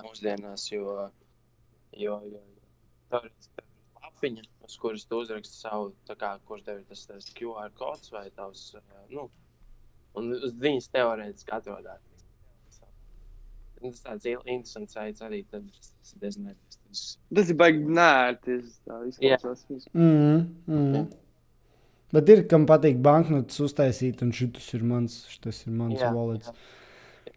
mūsdienās, 0.06 0.70
jo, 0.70 1.10
jo, 1.98 2.20
jo, 2.30 2.44
jo 2.44 2.60
teorētiski 3.10 3.49
lapiņa, 4.20 4.44
uz 4.68 4.78
kuras 4.78 5.06
tu 5.08 5.22
uzraksti 5.24 5.56
savu, 5.56 5.94
kā, 6.20 6.38
kurš 6.46 6.66
tev 6.66 6.80
ir 6.80 6.86
tas, 6.90 7.06
tas 7.08 7.32
QR 7.38 7.72
kods 7.78 8.12
vai 8.12 8.30
tavs, 8.36 8.76
nu, 9.10 9.30
un 10.16 10.34
uz 10.34 10.54
viņas 10.60 10.90
teorētiski 10.92 11.52
atrodas. 11.56 12.02
Tas 13.80 14.02
tāds 14.04 14.26
interesants 14.28 14.96
veids 14.98 15.22
arī. 15.24 15.46
Tad, 15.48 15.64
tas 15.72 16.12
ir 16.12 16.20
diezgan 16.20 16.50
nērts. 16.50 16.80
Tas 17.32 17.52
ir 17.54 17.56
baigi 17.56 17.86
nērts. 17.96 18.74
Tā 18.84 18.98
izklausās. 19.08 19.86
Mm, 19.94 20.42
mm. 20.68 21.06
Bet 22.12 22.32
ir, 22.34 22.42
kam 22.52 22.66
patīk 22.68 23.00
banknotes 23.00 23.62
uztaisīt, 23.64 24.20
un 24.26 24.34
šis 24.36 24.68
ir 24.76 24.84
mans, 24.84 25.22
šis 25.32 25.64
ir 25.70 25.78
mans 25.80 25.96
jā, 26.02 26.12
wallets. 26.12 26.52
Jā. 26.52 26.79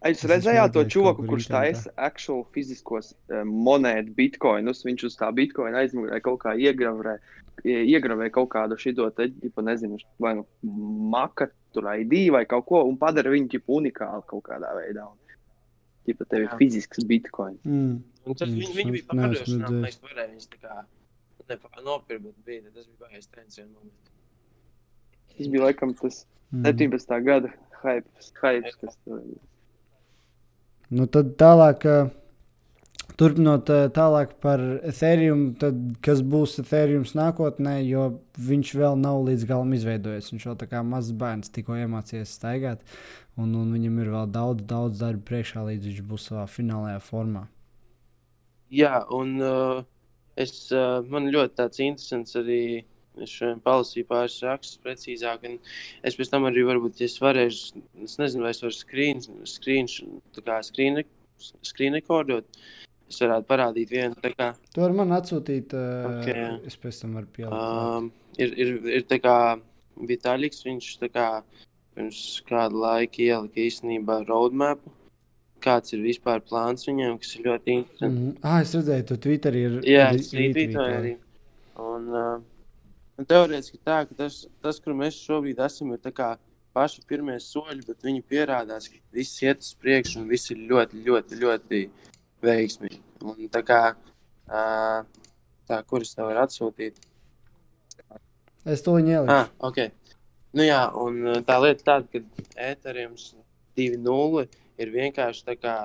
Es 0.08 0.24
redzēju 0.28 0.64
to 0.74 0.84
čūku, 0.94 1.26
kurš 1.28 1.48
taisa 1.52 1.92
actual 2.00 2.42
fiziskos 2.54 3.12
uh, 3.12 3.42
monētu 3.46 4.14
bitkoinus. 4.16 4.84
Viņš 4.86 5.06
uz 5.10 5.18
tā 5.20 5.30
bitkoina 5.34 5.82
aizmugurē 5.82 6.20
kaut 6.24 6.40
kā 6.44 6.54
iegravē, 6.58 7.16
iegravē 7.64 8.30
kaut 8.34 8.50
kādu 8.54 8.78
šito 8.80 9.08
te, 9.16 9.28
ģipa, 9.42 9.64
nezinu, 9.66 10.00
vai 10.22 10.36
nu 10.38 10.46
maka, 11.12 11.50
tur 11.74 11.88
ID 11.92 12.30
vai 12.34 12.44
kaut 12.50 12.66
ko, 12.70 12.84
un 12.88 12.98
padara 13.00 13.32
viņu 13.34 13.52
ģipa 13.56 13.76
unikālu 13.78 14.24
kaut 14.30 14.46
kādā 14.48 14.72
veidā. 14.78 15.06
Ģipa, 16.08 16.26
tev 16.30 16.46
ir 16.46 16.56
fizisks 16.58 17.04
bitkoin. 17.06 17.60
Mm. 17.62 18.00
Un 18.26 18.38
tas 18.38 18.50
viņi, 18.50 18.72
viņi 18.74 18.96
bija 18.96 19.08
pārdošanā, 19.10 19.70
un 19.70 19.86
es 19.86 20.00
varēju 20.02 20.34
viņus 20.34 20.50
tā 20.50 20.58
kā 20.62 20.82
nopirkt, 21.82 22.24
bet 22.24 22.34
bija, 22.46 22.70
tas 22.74 22.86
bija 22.86 23.06
baigais 23.06 23.30
trends 23.30 23.58
vienā 23.58 23.70
momentā. 23.70 24.10
Tas 25.36 25.48
bija 25.52 25.64
laikam 25.68 25.94
tas 25.98 26.24
mm. 26.50 26.66
17. 26.66 27.14
gada 27.26 27.52
hype, 27.82 28.26
hype 28.42 28.74
kas 28.80 28.98
tur 29.04 29.22
bija. 29.22 29.40
Nu, 30.92 31.06
tad 31.08 31.30
tālāk, 31.40 31.86
turpinot 33.16 33.70
tālāk 33.96 34.34
par 34.44 34.60
Ethereum, 34.84 35.46
tad 35.60 35.78
kas 36.04 36.20
būs 36.20 36.58
Ethereum 36.60 37.06
nākotnē, 37.16 37.78
jo 37.86 38.08
viņš 38.36 38.74
vēl 38.76 38.98
nav 39.00 39.22
līdz 39.28 39.46
galam 39.48 39.72
izveidojies. 39.72 40.28
Viņš 40.34 40.46
vēl 40.50 40.58
tā 40.60 40.68
kā 40.68 40.82
mazs 40.84 41.14
bērns 41.16 41.52
tikko 41.54 41.78
iemācījies 41.80 42.36
staigāt, 42.36 42.84
un, 43.40 43.54
un 43.56 43.72
viņam 43.72 43.98
ir 44.04 44.12
vēl 44.18 44.28
daudz, 44.36 44.66
daudz 44.68 45.00
darba 45.00 45.24
priekšā, 45.32 45.64
līdz 45.70 45.88
viņš 45.88 46.04
būs 46.12 46.28
savā 46.28 46.44
finālajā 46.50 47.00
formā. 47.08 47.46
Jā, 48.72 49.02
un 49.12 49.34
uh, 49.40 49.82
es, 50.36 50.54
uh, 50.72 51.00
man 51.08 51.32
ļoti 51.32 51.56
tāds 51.56 51.80
interesants 51.84 52.36
arī 52.40 52.62
Es 53.20 53.34
palasīju 53.64 54.06
pāris 54.08 54.38
rakstus 54.40 54.78
precīzāk, 54.80 55.42
un 55.44 55.58
es 56.02 56.16
pēc 56.16 56.30
tam 56.32 56.46
arī, 56.48 56.62
varbūt, 56.64 57.02
ja 57.02 57.10
es 57.10 57.18
varēšu, 57.20 57.82
es 58.06 58.16
nezinu, 58.20 58.46
vai 58.46 58.54
es 58.54 58.62
varu 58.64 58.72
screen, 58.72 59.20
screen, 59.44 59.90
screen 61.68 61.98
rekordot. 61.98 62.62
Es 63.12 63.20
varētu 63.20 63.44
parādīt 63.44 63.90
vienu 63.92 64.32
kā. 64.38 64.54
Tu 64.72 64.80
vari 64.80 64.96
man 64.96 65.12
atsūtīt, 65.12 65.74
uh, 65.76 66.06
okay, 66.14 66.46
es 66.64 66.78
pēc 66.80 67.02
tam 67.02 67.18
varu 67.18 67.28
pielikt. 67.36 67.58
Um, 67.58 68.08
ir, 68.40 68.54
ir, 68.56 68.72
ir 69.00 69.04
tā 69.10 69.20
kā 69.20 69.36
Vitālijs, 70.08 70.62
viņš 70.64 70.88
tā 71.02 71.10
kā 71.12 71.26
pirms 71.92 72.20
kādu 72.48 72.80
laiku 72.80 73.26
ielika 73.26 73.60
īstenībā 73.60 74.22
roadmapu. 74.30 74.94
Kāds 75.62 75.92
ir 75.94 76.00
vispār 76.02 76.40
plāns 76.42 76.88
viņiem, 76.88 77.18
kas 77.20 77.36
ir 77.36 77.44
ļoti 77.44 77.74
interesants. 77.76 78.16
Mm 78.16 78.30
-hmm. 78.30 78.38
Ah, 78.42 78.62
es 78.62 78.72
redzēju, 78.74 79.04
tu 79.10 79.16
Twitterī 79.26 79.60
ir. 79.66 79.76
Jā, 79.86 80.08
es 80.14 80.32
Twitterī 80.32 80.72
arī. 80.74 81.12
Un, 81.78 82.08
uh, 82.08 82.40
Un 83.22 83.26
teorētiski 83.30 83.78
tā, 83.86 84.00
ka 84.08 84.16
tas, 84.18 84.40
tas, 84.64 84.80
kur 84.82 84.96
mēs 84.98 85.20
šobrīd 85.22 85.60
esam, 85.62 85.92
ir 85.94 86.00
paši 86.74 87.04
pirmie 87.06 87.36
soļi, 87.38 87.84
bet 87.86 88.02
viņi 88.02 88.24
pierādās, 88.26 88.88
ka 88.90 88.98
viss 89.14 89.38
iet 89.44 89.62
uz 89.62 89.76
priekšu 89.78 90.18
un 90.18 90.26
viss 90.26 90.50
ir 90.50 90.64
ļoti, 90.66 91.04
ļoti, 91.06 91.38
ļoti 91.38 91.80
veiksmīgi. 92.42 92.98
Un 93.22 93.46
tā 93.52 93.62
kā 93.62 93.78
tā, 94.48 95.78
kuras 95.86 96.16
tev 96.16 96.32
var 96.32 96.42
atsūtīt? 96.48 96.98
Es 98.66 98.82
to 98.82 98.96
ieliku. 98.98 99.30
Ah, 99.30 99.46
okay. 99.70 99.92
nu, 100.50 100.66
jā, 100.66 100.82
un 100.98 101.44
tā 101.46 101.60
lieta 101.62 101.92
tāda, 101.92 102.10
ka 102.10 102.50
ēteriem 102.72 103.14
2.0 103.78 104.46
ir 104.82 104.94
vienkārši 104.98 105.46
tā 105.46 105.60
kā 105.62 105.76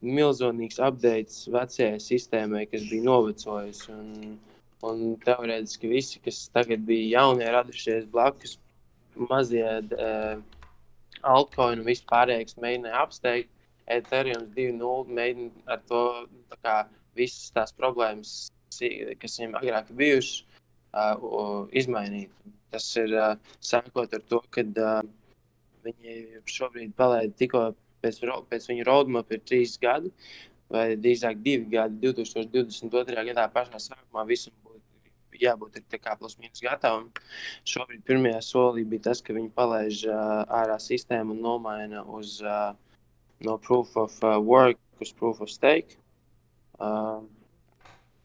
milzīgs 0.00 0.80
updates 0.80 1.44
vecajai 1.52 2.00
sistēmai, 2.00 2.64
kas 2.72 2.88
bija 2.88 3.10
novecojusi. 3.10 3.92
Un, 3.92 4.38
Un 4.86 5.16
teorētiski 5.24 5.90
visi, 5.90 6.20
kas 6.22 6.44
tagad 6.54 6.84
bija 6.86 7.18
jaunie, 7.18 7.46
radušies 7.50 8.04
blakus, 8.12 8.58
mazie 9.30 9.64
uh, 9.66 10.38
altcoini 11.26 11.82
un 11.82 11.88
vispārējais 11.88 12.58
mēģināja 12.62 13.00
apsteigt. 13.02 13.50
Ethereum 13.88 14.44
2.0 14.54 15.16
mēģina 15.16 15.64
ar 15.72 15.80
to 15.88 16.02
kā, 16.62 16.76
visas 17.16 17.50
tās 17.56 17.72
problēmas, 17.74 18.34
kas 18.68 19.38
viņiem 19.40 19.56
agrāk 19.58 19.90
bijušas, 19.98 20.44
uh, 20.92 21.66
izmainīt. 21.72 22.30
Tas 22.70 22.86
ir 23.00 23.16
uh, 23.16 23.34
sākot 23.64 24.14
ar 24.14 24.22
to, 24.30 24.42
ka 24.54 24.62
uh, 24.62 25.00
viņi 25.88 26.44
šobrīd 26.46 26.94
palaida 26.94 27.34
tikko 27.40 27.64
pēc, 28.04 28.20
pēc 28.52 28.70
viņu 28.70 28.86
roadmap 28.86 29.32
ir 29.32 29.42
trīs 29.42 29.74
gadi, 29.80 30.12
vai 30.70 30.92
drīzāk 31.00 31.40
divi 31.42 31.66
gadi. 31.72 31.98
2022. 32.12 33.24
gadā 33.32 33.48
pašā 33.50 33.80
sākumā 33.88 34.28
visam 34.28 34.54
jābūt 35.42 35.80
plus 36.18 36.36
mīnus 36.40 36.62
gatavam. 36.64 37.08
Šobrīd 37.68 38.04
pirmajā 38.08 38.42
solī 38.42 38.84
bija 38.88 39.08
tas, 39.10 39.22
ka 39.22 39.36
viņi 39.36 39.50
palaiž 39.54 40.04
uh, 40.08 40.44
ārā 40.60 40.78
sistēmu 40.82 41.36
un 41.36 41.42
nomaina 41.42 42.04
uz 42.04 42.40
uh, 42.42 42.74
no 43.40 43.58
proof 43.58 43.96
of 43.96 44.12
uh, 44.22 44.38
work 44.38 44.78
uz 45.00 45.12
proof 45.12 45.40
of 45.40 45.50
stake. 45.50 45.98
Uh, 46.78 47.20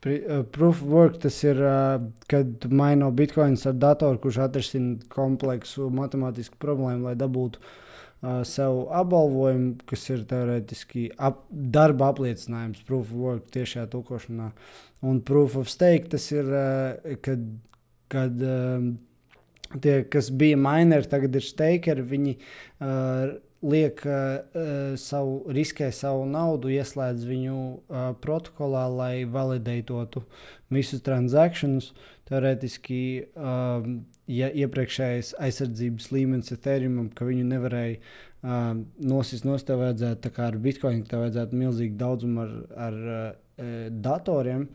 Proof 0.03 0.81
of 0.81 0.87
work 0.91 1.21
tas 1.23 1.37
ir, 1.45 1.61
uh, 1.63 2.01
kad 2.27 2.65
maino 2.67 3.07
bitkoins 3.15 3.63
ar 3.69 3.77
datoru, 3.79 4.19
kurš 4.19 4.41
atrisina 4.43 4.97
kompleksu 5.07 5.87
matemātisku 5.87 6.59
problēmu, 6.59 7.07
lai 7.07 7.13
dabūtu 7.15 7.61
uh, 7.61 7.69
sev 8.47 8.85
apbalvojumu, 8.95 9.75
kas 9.89 10.07
ir 10.13 10.25
teorētiski 10.29 11.09
ap, 11.17 11.43
darba 11.51 12.11
apliecinājums, 12.13 12.83
proof 12.87 13.11
of 13.11 13.19
work 13.19 13.49
tiešajā 13.55 13.87
tulkošanā. 13.91 14.51
Un 15.03 15.19
proof 15.27 15.57
of 15.59 15.71
stake 15.71 16.07
tas 16.13 16.29
ir, 16.31 16.47
kad, 17.25 17.41
kad 18.13 18.45
tie, 19.83 19.95
kas 20.13 20.29
bija 20.31 20.59
mineri, 20.59 21.09
tagad 21.11 21.35
ir 21.35 21.43
stakeri, 21.43 22.05
viņi 22.13 22.37
uh, 22.37 23.33
liek 23.63 24.01
uh, 24.05 24.95
savu, 24.99 25.43
riskē 25.55 25.89
savu 25.95 26.25
naudu, 26.29 26.71
ieslēdz 26.73 27.27
viņu 27.27 27.59
uh, 27.59 28.09
protokolā, 28.23 28.85
lai 28.91 29.13
validētotu 29.29 30.25
visus 30.73 31.03
transakcijas. 31.05 31.91
Teorētiski, 32.27 32.99
uh, 33.35 33.87
ja 34.31 34.49
iepriekšējais 34.63 35.33
aizsardzības 35.43 36.09
līmenis 36.15 36.53
Ethereum, 36.55 37.09
ka 37.15 37.27
viņu 37.27 37.45
nevarēja 37.49 37.99
uh, 37.99 38.73
nosist 39.03 39.47
no 39.47 39.57
tev 39.59 39.83
vajadzētu, 39.83 40.21
tā 40.23 40.33
kā 40.33 40.49
ar 40.51 40.59
Bitcoin, 40.63 41.03
tev 41.07 41.25
vajadzētu 41.25 41.59
milzīgi 41.59 41.99
daudzumu 41.99 42.43
ar, 42.45 42.57
ar 42.89 42.99
uh, 43.13 43.31
datoriem. 43.91 44.67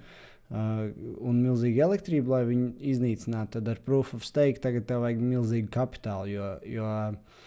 Uh, 0.48 0.86
un 1.28 1.42
milzīga 1.44 1.82
elektrība, 1.84 2.38
lai 2.38 2.44
viņu 2.48 2.70
iznīcinātu. 2.94 3.58
Tad 3.58 3.66
ar 3.68 3.82
proof 3.84 4.14
of 4.16 4.24
stake 4.24 4.62
tagad 4.64 4.86
tev 4.88 5.02
vajag 5.04 5.20
milzīgu 5.20 5.68
kapitālu, 5.74 6.30
jo, 6.32 6.46
jo 6.64 6.86
uh, 6.88 7.42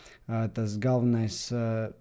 tas 0.55 0.75
galvenais 0.81 1.37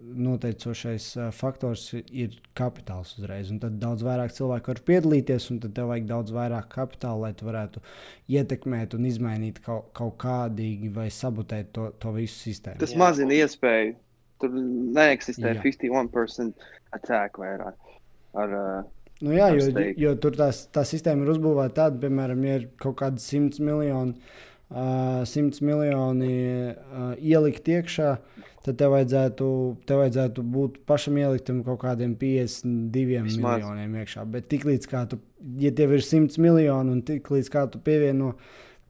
noteicošais 0.01 1.07
faktors 1.35 1.87
ir 1.97 2.37
kapitāls 2.57 3.15
uzreiz. 3.19 3.51
Un 3.53 3.59
tad 3.63 3.79
daudz 3.81 4.05
vairāk 4.05 4.33
cilvēku 4.35 4.73
var 4.73 4.81
piedalīties, 4.87 5.49
un 5.53 5.59
tad 5.63 5.75
tev 5.77 5.91
vajag 5.91 6.07
daudz 6.09 6.35
vairāk 6.35 6.69
kapitāla, 6.73 7.27
lai 7.27 7.33
tu 7.37 7.47
varētu 7.49 7.83
ietekmēt 8.31 8.95
un 8.97 9.09
izmainīt 9.09 9.61
kaut, 9.65 9.91
kaut 9.97 10.15
kādīgi 10.21 10.91
vai 10.95 11.09
sabotēt 11.13 11.73
to, 11.75 11.89
to 12.01 12.13
visu 12.15 12.37
sistēmu. 12.47 12.81
Tas 12.83 12.95
mazina 12.99 13.37
iespēju. 13.41 13.97
Tur 14.41 14.55
neeksistē 14.97 15.51
Jā. 15.53 15.61
51% 15.61 16.69
attack 16.97 17.37
vairāk. 17.41 17.93
Ar, 18.41 18.57
uh, 18.57 18.97
Nu 19.21 19.35
jā, 19.35 19.51
jo, 19.53 19.83
jo 20.01 20.11
tur 20.17 20.33
tās, 20.33 20.63
tā 20.73 20.81
sistēma 20.81 21.21
ir 21.21 21.35
uzbūvēta 21.35 21.75
tāda, 21.83 21.99
piemēram, 22.01 22.39
ja 22.47 22.55
ir 22.57 22.63
kaut 22.81 22.95
kādi 23.03 23.21
100 23.21 23.61
miljoni, 23.61 24.15
uh, 24.17 24.50
100 24.71 25.61
miljoni 25.65 26.31
ielikt 27.19 27.67
iekšā, 27.67 28.15
tad 28.65 28.77
tev 28.79 28.93
vajadzētu, 28.95 29.47
tev 29.89 30.03
vajadzētu 30.03 30.45
būt 30.53 30.81
pašam 30.87 31.17
ieliktam 31.19 31.61
kaut 31.65 31.81
kādiem 31.83 32.13
52 32.19 33.23
Vismaz. 33.27 33.61
miljoniem 33.61 33.95
iekšā. 34.03 34.25
Bet 34.31 34.47
tiklīdz 34.53 34.89
kā 34.91 35.05
tu, 35.11 35.19
ja 35.59 35.73
tev 35.75 35.95
ir 35.97 36.05
100 36.05 36.39
miljoni 36.41 36.95
un 36.95 37.01
tiklīdz 37.07 37.51
kā 37.51 37.65
tu 37.71 37.81
pievieno 37.83 38.35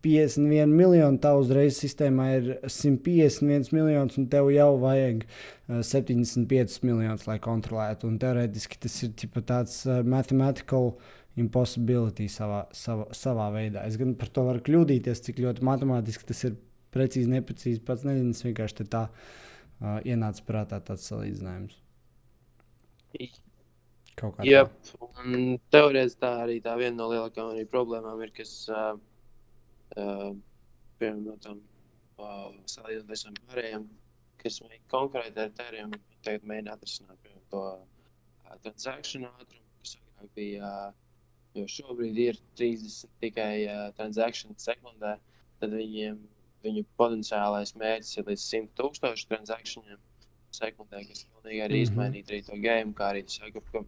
51 0.01 0.73
miljoni, 0.73 1.19
tā 1.21 1.35
uzreiz 1.37 1.77
sistēmā 1.77 2.27
ir 2.39 2.51
151 2.65 3.69
miljonus, 3.75 4.17
un 4.17 4.25
tev 4.33 4.49
jau 4.53 4.71
vajag 4.81 5.25
uh, 5.27 5.51
75 5.85 6.81
miljonus, 6.83 7.27
lai 7.29 7.37
kontrolētu. 7.41 8.09
Un 8.09 8.17
teorētiski 8.21 8.79
tas 8.81 8.97
ir 9.05 9.13
tipa, 9.17 9.43
tāds 9.45 9.83
mathematical 9.87 10.95
impossibility 11.39 12.27
savā, 12.31 12.65
savā, 12.75 13.07
savā 13.15 13.47
veidā. 13.53 13.85
Es 13.87 13.97
gan 13.99 14.15
par 14.19 14.31
to 14.33 14.43
varu 14.47 14.63
kļūdīties, 14.65 15.23
cik 15.27 15.39
ļoti 15.43 15.63
matemātiski 15.67 16.27
tas 16.27 16.43
ir 16.49 16.57
precīzi, 16.91 17.31
neprecīzi. 17.31 17.83
Pats 17.87 18.03
nezinu, 18.07 18.35
es 18.35 18.43
vienkārši 18.43 18.87
tā 18.91 19.05
uh, 19.07 19.99
ienāca 20.03 20.43
prātā 20.47 20.81
tāds 20.83 21.07
salīdzinājums. 21.07 21.79
Kaut 24.19 24.35
kā 24.35 24.45
Jā, 24.47 24.65
un 25.23 25.57
teorētiski 25.71 26.21
tā 26.21 26.33
arī 26.43 26.59
tā 26.63 26.75
viena 26.79 26.97
no 26.99 27.07
lielākajām 27.13 27.69
problēmām 27.71 28.19
ir, 28.25 28.33
kas, 28.35 28.53
uh, 28.71 28.93
uh, 29.95 30.27
piemēram, 30.99 31.23
no 31.29 31.37
tām 31.43 31.61
uh, 32.19 32.51
salīdzinot 32.69 33.11
visiem 33.11 33.39
pārējiem, 33.47 33.87
kas 34.43 34.59
konkrēti 34.91 35.45
ar 35.45 35.55
tēriem, 35.55 35.95
mēģina 36.27 36.75
atrisināt 36.75 37.17
piemēram, 37.23 37.47
to 37.53 37.63
uh, 37.71 38.59
transakciju 38.65 39.31
ātrumu, 39.31 39.65
kas 39.79 39.95
agrāk 40.01 40.35
bija, 40.35 40.67
uh, 40.91 41.10
jo 41.55 41.65
šobrīd 41.67 42.17
ir 42.17 42.37
30 42.59 43.09
tikai 43.23 43.53
uh, 43.67 43.81
transakciju 43.97 44.55
sekundē, 44.61 45.15
tad 45.61 45.73
viņiem, 45.75 46.19
viņu 46.63 46.85
potenciālais 46.97 47.73
mērķis 47.81 48.17
ir 48.21 48.29
līdz 48.31 48.45
100 48.47 48.71
tūkstošu 48.79 49.27
transakcijiem 49.31 49.99
sekundē, 50.55 51.01
kas 51.07 51.25
pilnīgi 51.31 51.63
arī 51.65 51.79
Mhm. 51.81 51.87
izmainītu 51.87 52.33
arī 52.35 52.41
to 52.45 52.57
game, 52.67 52.93
kā 52.93 53.11
arī 53.13 53.23
saka, 53.29 53.61
ka, 53.71 53.83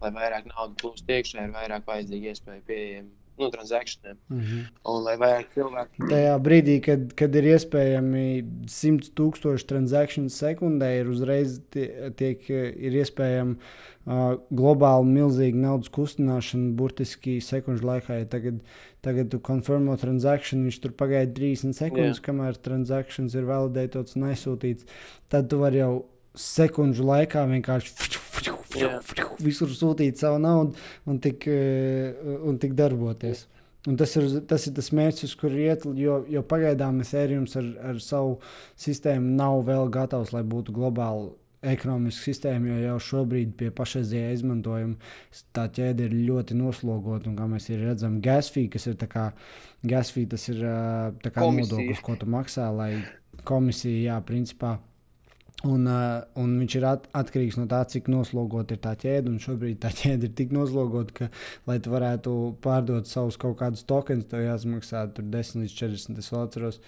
lai 0.00 0.10
vairāk 0.10 0.46
naudas 0.52 0.76
plūst 0.82 1.06
iekšā, 1.08 1.44
ir 1.48 1.54
vairāk 1.56 1.86
vajadzīga 1.88 2.32
iespēja 2.34 2.62
pieejamiem 2.68 3.12
nu, 3.38 3.50
transakcijiem. 3.50 4.16
Mm 4.28 4.40
-hmm. 4.40 4.62
Un 4.92 5.02
lai 5.04 5.16
vairāk 5.20 5.50
cilvēku 5.54 6.08
Tajā 6.10 6.36
brīdī, 6.42 6.80
kad, 6.84 7.12
kad 7.14 7.34
ir 7.34 7.50
iespējami 7.54 8.24
100 8.68 9.12
tūkstoši 9.18 9.66
transakciju 9.72 10.30
sekundē, 10.30 10.90
ir 11.00 11.10
uzreiz 11.12 11.60
tie, 11.70 12.10
tiek, 12.16 12.48
ir 12.50 12.98
iespējama 13.02 13.56
uh, 13.56 14.36
globāli 14.50 15.06
milzīga 15.10 15.56
naudas 15.56 15.88
kustināšana 15.88 16.74
burtiski 16.78 17.40
sekundžu 17.40 17.86
laikā. 17.86 18.20
Ja 18.22 18.26
tagad, 18.26 18.60
tagad 19.02 19.30
tu 19.30 19.40
konfirmo 19.40 19.96
transakciju, 19.96 20.62
viņš 20.62 20.80
tur 20.82 20.92
pagaida 20.92 21.32
30 21.32 21.72
sekundes, 21.72 22.20
Jā. 22.20 22.26
kamēr 22.30 22.56
transakcijas 22.56 23.34
ir 23.34 23.48
validētas 23.48 24.16
un 24.16 24.28
aizsūtītas. 24.30 24.86
Tad 25.28 25.50
tu 25.50 25.58
vari 25.58 25.82
jau 25.82 26.06
sekundžu 26.36 27.04
laikā 27.08 27.46
vienkārši 27.48 27.94
Jā. 28.74 28.98
visur 29.42 29.70
sūtīt 29.70 30.18
savu 30.18 30.40
naudu 30.42 30.74
un 31.06 31.20
tik, 31.22 31.46
eh, 31.46 32.16
un 32.42 32.58
tik 32.58 32.74
darboties. 32.74 33.46
Un 33.86 33.94
tas, 33.94 34.16
ir, 34.18 34.40
tas 34.50 34.66
ir 34.66 34.74
tas 34.74 34.90
mērķis, 34.90 35.28
uz 35.28 35.34
kuru 35.38 35.60
iet, 35.62 35.84
jo, 35.94 36.24
jo 36.26 36.42
pagaidām 36.42 36.98
Ethereum 37.04 37.44
ar, 37.54 37.66
ar 37.92 38.00
savu 38.02 38.40
sistēmu 38.82 39.36
nav 39.38 39.60
vēl 39.68 39.92
gatavs, 39.94 40.32
lai 40.34 40.42
būtu 40.42 40.74
globāli 40.74 41.30
ekonomiska 41.66 42.28
sistēma, 42.28 42.68
jo 42.70 42.78
jau 42.82 42.96
šobrīd 43.10 43.54
pie 43.58 43.70
pašreizējā 43.74 44.32
izmantojuma 44.36 44.96
tā 45.56 45.66
ķēde 45.78 46.08
ir 46.08 46.16
ļoti 46.28 46.56
noslogota. 46.58 47.32
Kā 47.38 47.46
mēs 47.50 47.70
redzam, 47.78 48.18
gasfī, 48.24 48.66
kas 48.72 48.88
ir 48.90 48.98
tā 49.00 49.08
kā 49.10 49.28
gasfī, 49.86 50.26
tas 50.30 50.48
ir 50.52 50.62
ā, 50.66 50.76
tā 51.22 51.32
kā 51.32 51.46
Komisija. 51.46 51.78
nodoklis, 51.78 52.02
ko 52.04 52.18
tu 52.18 52.28
maksā, 52.30 52.68
lai 52.74 52.90
komisija, 53.46 54.12
jā, 54.12 54.20
principā. 54.26 54.76
Un, 55.66 55.86
uh, 55.90 56.22
un 56.38 56.52
viņš 56.60 56.74
ir 56.78 56.84
at, 56.86 57.06
atkarīgs 57.16 57.56
no 57.58 57.64
tā, 57.70 57.80
cik 57.90 58.10
noslogota 58.12 58.76
ir 58.76 58.80
tā 58.84 58.92
ķēde. 59.00 59.32
Un 59.32 59.40
šobrīd 59.42 59.80
tā 59.82 59.90
ķēde 60.00 60.28
ir 60.28 60.36
tik 60.38 60.54
noslogota, 60.54 61.14
ka, 61.16 61.28
lai 61.68 61.78
tu 61.82 61.92
varētu 61.94 62.36
pārdot 62.64 63.10
savus 63.10 63.38
kaut 63.40 63.58
kādus 63.62 63.86
tokens, 63.88 64.28
tev 64.30 64.44
jāsamaksā 64.44 65.06
tur 65.16 65.28
10 65.32 65.64
līdz 65.64 65.76
40. 65.80 66.22
Es 66.22 66.30
atceros, 66.36 66.80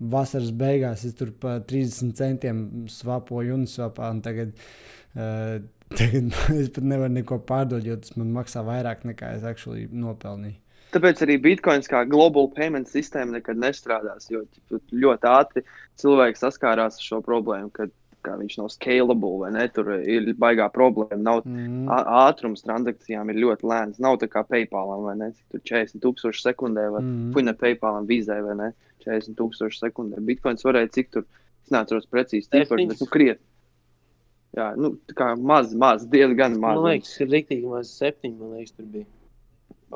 vasaras 0.00 0.54
beigās 0.62 1.04
es 1.08 1.16
tur 1.18 1.34
pa 1.42 1.58
30 1.72 2.16
centiem 2.18 2.64
svapoju 2.92 3.58
un 3.58 3.68
svapā. 3.70 4.12
Tagad, 4.24 4.54
uh, 5.16 5.58
tagad 5.98 6.34
es 6.56 6.72
pat 6.74 6.90
nevaru 6.94 7.18
neko 7.18 7.42
pārdot, 7.48 7.86
jo 7.86 7.98
tas 8.00 8.16
man 8.20 8.34
maksā 8.36 8.64
vairāk 8.66 9.06
nekā 9.10 9.36
es 9.38 9.46
actually 9.48 9.88
nopelnīju. 9.90 10.60
Tāpēc 10.90 11.20
arī 11.22 11.36
Bitcoins 11.38 11.86
kā 11.86 12.02
global 12.10 12.48
payment 12.50 12.88
sistēma 12.90 13.36
nekad 13.36 13.60
nestrādās. 13.62 14.26
Jo 14.30 14.42
ļoti 14.74 15.28
ātri 15.30 15.62
cilvēki 16.02 16.40
saskārās 16.40 16.98
ar 16.98 17.04
šo 17.06 17.20
problēmu, 17.22 17.70
ka 18.22 18.30
kā 18.30 18.38
viņš 18.40 18.56
nav 18.58 18.68
scalable 18.74 19.38
vai 19.40 19.50
ne. 19.54 19.66
Tur 19.68 19.90
ir 20.00 20.32
baigā 20.34 20.70
problēma. 20.72 21.18
Nav, 21.22 21.42
Mm. 21.44 21.86
ātrums 21.88 22.62
transakcijām 22.66 23.30
ir 23.30 23.40
ļoti 23.44 23.62
lēns. 23.72 23.98
Nav 24.00 24.18
tā 24.18 24.28
kā 24.28 24.44
PayPal 24.46 25.02
vai 25.04 25.16
ne. 25.16 25.32
Tur 25.50 25.60
40 25.60 26.00
tūkstoši 26.00 26.42
sekundē 26.44 26.90
vai 26.92 27.00
Mm. 27.02 27.32
puņa 27.34 27.54
PayPal 27.58 28.06
vīzē 28.06 28.42
vai 28.46 28.54
ne. 28.56 28.72
40 29.04 29.34
tūkstoši 29.36 29.80
sekundē. 29.84 30.16
Bitcoins 30.20 30.62
varēja 30.62 30.92
cik 30.92 31.10
tur, 31.10 31.24
es 31.64 31.70
neatceros 31.70 32.06
precīzi 32.06 32.48
cipars, 32.50 32.86
bet 32.88 33.00
nu 33.00 33.06
kriet. 33.06 33.38
Jā, 34.56 34.76
nu 34.76 34.96
tā 35.06 35.14
kā 35.14 35.38
maz, 35.38 35.72
maz, 35.74 36.04
diezgan 36.10 36.58
maz. 36.58 36.74
Man 36.76 36.84
liekas, 36.84 37.20
ir 37.22 37.28
rīktīgi 37.28 37.68
maz 37.70 37.88
septiņi, 38.00 38.36
man 38.38 38.56
liekas, 38.58 38.72
tur 38.76 38.86
bija. 38.86 39.06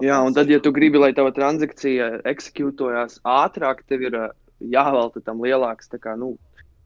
Jā, 0.03 0.25
un 0.27 0.33
tad, 0.35 0.49
ja 0.49 0.59
tu 0.61 0.73
gribi, 0.73 0.99
lai 0.99 1.13
tava 1.13 1.31
transakcija 1.35 2.23
eksekūtojās 2.27 3.21
ātrāk, 3.25 3.83
tev 3.87 4.03
ir 4.03 4.17
jāvelta 4.61 5.23
tam 5.25 5.39
lielāks. 5.43 5.89
tā 5.91 5.99
Kā, 5.99 6.17
nu, 6.19 6.39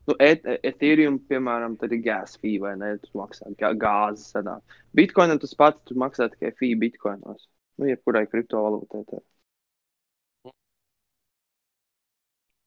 nu, 0.09 0.15
et, 0.25 0.45
Ethereum, 0.67 1.19
piemēram, 1.31 1.77
tad 1.81 1.93
ir 1.97 2.03
gas 2.05 2.37
fee 2.43 2.59
vai 2.63 2.75
ne? 2.81 2.95
Tu 3.03 3.11
maksā 3.19 3.51
gā- 3.61 3.75
gāzi. 3.85 4.27
Sanāk. 4.33 4.63
Bitcoinam 4.97 5.41
tas 5.41 5.55
pats, 5.55 5.83
tu 5.91 5.95
maksā 6.05 6.31
tikai 6.33 6.53
fee 6.61 6.75
bitcoinos. 6.85 7.49
Nu, 7.79 7.87
jebkurai 7.93 8.27
kriptovalūtai. 8.33 9.05
tā. 9.13 9.21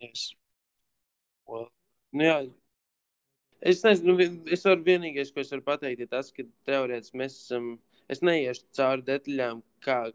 Yes. 0.02 0.34
Well, 1.48 1.70
nu 2.14 2.24
jā. 2.26 2.38
Es 3.62 3.84
nezinu, 3.86 4.16
vi- 4.18 4.54
es 4.56 4.64
varu 4.66 4.84
vienīgais, 4.84 5.34
ko 5.34 5.42
es 5.42 5.52
varu 5.54 5.62
pateikt, 5.68 6.00
ir 6.02 6.08
tas, 6.08 6.32
ka 6.32 6.44
teorētiski 6.70 7.20
mēs 7.22 7.36
esam. 7.44 7.68
Es 8.10 8.22
neiešu 8.26 8.64
cauri 8.78 9.04
detaļām, 9.10 9.62
kā 9.86 9.98
nu, 10.08 10.14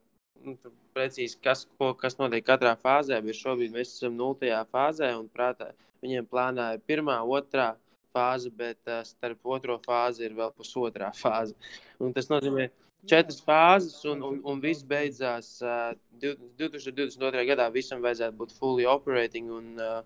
precīzi, 0.97 1.39
kas, 1.43 1.67
ko, 1.79 1.93
kas 1.99 2.19
notiek 2.21 2.45
katrā 2.47 2.77
fāzē, 2.81 3.19
bet 3.25 3.39
šobrīd 3.39 3.75
mēs 3.75 3.97
esam 3.97 4.17
nultajā 4.19 4.63
fāzē 4.73 5.13
un 5.19 5.29
prātā 5.33 5.73
viņiem 6.05 6.29
plānā 6.31 6.73
ir 6.77 6.83
pirmā, 6.89 7.19
otrā 7.25 7.75
fāze, 8.17 8.51
bet 8.55 8.79
uh, 8.89 9.03
starp 9.07 9.55
otro 9.57 9.79
fāzi 9.85 10.27
ir 10.29 10.37
vēl 10.37 10.53
pusotrā 10.57 11.13
fāze. 11.17 11.57
Un 12.03 12.15
tas 12.17 12.31
nozīmē 12.33 12.69
četras 13.09 13.43
fāzes, 13.45 13.99
un, 14.09 14.23
un, 14.27 14.39
un 14.49 14.63
viss 14.63 14.87
beidzās 14.87 15.57
uh, 15.65 15.93
2022. 16.23 17.45
gadā. 17.51 17.69
Visam 17.75 18.05
vajadzētu 18.05 18.41
būt 18.41 18.55
fully 18.57 18.87
operating, 18.89 19.51
un, 19.53 19.75
uh, 19.81 20.01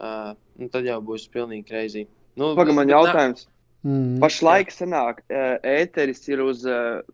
uh, 0.00 0.32
un 0.60 0.72
tad 0.72 0.88
jau 0.88 1.00
būs 1.04 1.28
pilnīgi 1.34 1.68
crazy. 1.68 2.06
Nu, 2.36 2.54
Pagaidām, 2.56 2.82
man 2.82 2.92
jautājums. 2.92 3.46
Mm. 3.86 4.16
Pašlaik 4.18 4.72
sanāk, 4.74 5.20
ēteris 5.30 6.24
ir 6.32 6.40
uz 6.42 6.64
tā 6.66 7.04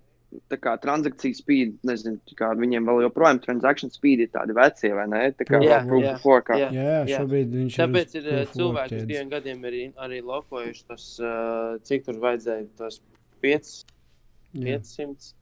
kā 0.62 0.74
transakciju 0.80 1.34
speed. 1.36 1.74
Nezinu, 1.88 2.18
tā 2.30 2.36
kā 2.38 2.50
viņiem 2.58 2.86
vēl 2.88 3.02
joprojām 3.06 3.40
transakciju 3.44 3.90
speed 3.94 4.24
ir 4.26 4.30
tādi 4.34 4.56
veci, 4.56 4.90
vai 4.96 5.06
ne? 5.12 5.22
Tā 5.38 5.46
kā 5.48 5.60
Jā, 5.64 5.80
proof 5.88 6.04
jā, 6.06 6.14
of 6.16 6.24
work. 6.28 6.52
jā. 6.56 6.70
Jā, 6.76 7.18
šobrīd 7.18 7.52
viņš 7.58 7.78
Tāpēc 7.82 8.16
ir. 8.20 8.26
ir 8.30 8.40
uh, 8.42 8.52
cilvēki, 8.56 8.96
kas 8.98 9.06
diviem 9.10 9.28
gadiem 9.32 9.64
ir 9.70 9.78
arī 10.06 10.22
lokojuši 10.24 10.84
tos, 10.88 11.06
uh, 11.20 11.76
cik 11.88 12.04
tur 12.08 12.20
vajadzēja, 12.22 12.66
tos 12.80 13.00
5, 13.44 13.72
500. 14.62 15.32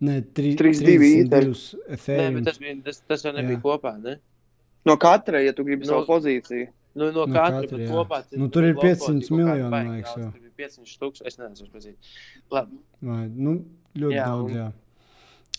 Nē, 0.00 0.14
tri, 0.32 0.54
32 0.56 1.28
32 1.28 2.16
Nē, 2.16 2.26
bet 2.38 2.46
tas, 2.48 2.56
bija, 2.62 2.74
tas, 2.86 3.02
tas 3.04 3.24
jau 3.26 3.34
nebija 3.36 3.58
Jā. 3.58 3.62
kopā. 3.66 3.92
Ne? 4.00 4.14
No 4.88 4.94
katra, 4.96 5.42
ja 5.44 5.52
tu 5.52 5.64
gribi 5.66 5.84
No- 5.84 5.98
savu 5.98 6.06
pozīciju. 6.08 6.70
Nu, 6.98 7.10
no, 7.12 7.26
No 7.26 7.34
katra, 7.34 7.60
katra, 7.66 7.76
bet 7.78 7.90
kopā 7.92 8.22
tas 8.24 8.38
Nu, 8.40 8.48
tur 8.48 8.64
ir 8.64 8.72
bija 8.74 8.94
500 8.96 8.96
lokoti 8.96 9.28
kaut 9.28 9.28
kādi 9.28 9.36
miljoni, 9.38 9.70
man 9.70 9.90
liekas, 9.92 10.14
daudz, 10.14 10.22
jau. 10.24 10.30
Tur 10.32 10.40
bija 10.40 10.68
500 10.70 10.96
tūkstoši. 11.02 11.26
Es 11.28 11.36
nezinu, 11.38 11.68
precīzi. 11.74 12.14
Labi. 12.56 12.78
Vai, 13.10 13.20
nu, 13.28 13.52
ļoti 13.96 14.14
jā, 14.18 14.24
daudz. 14.26 14.50
un- 14.50 14.56
Jā. 14.58 14.72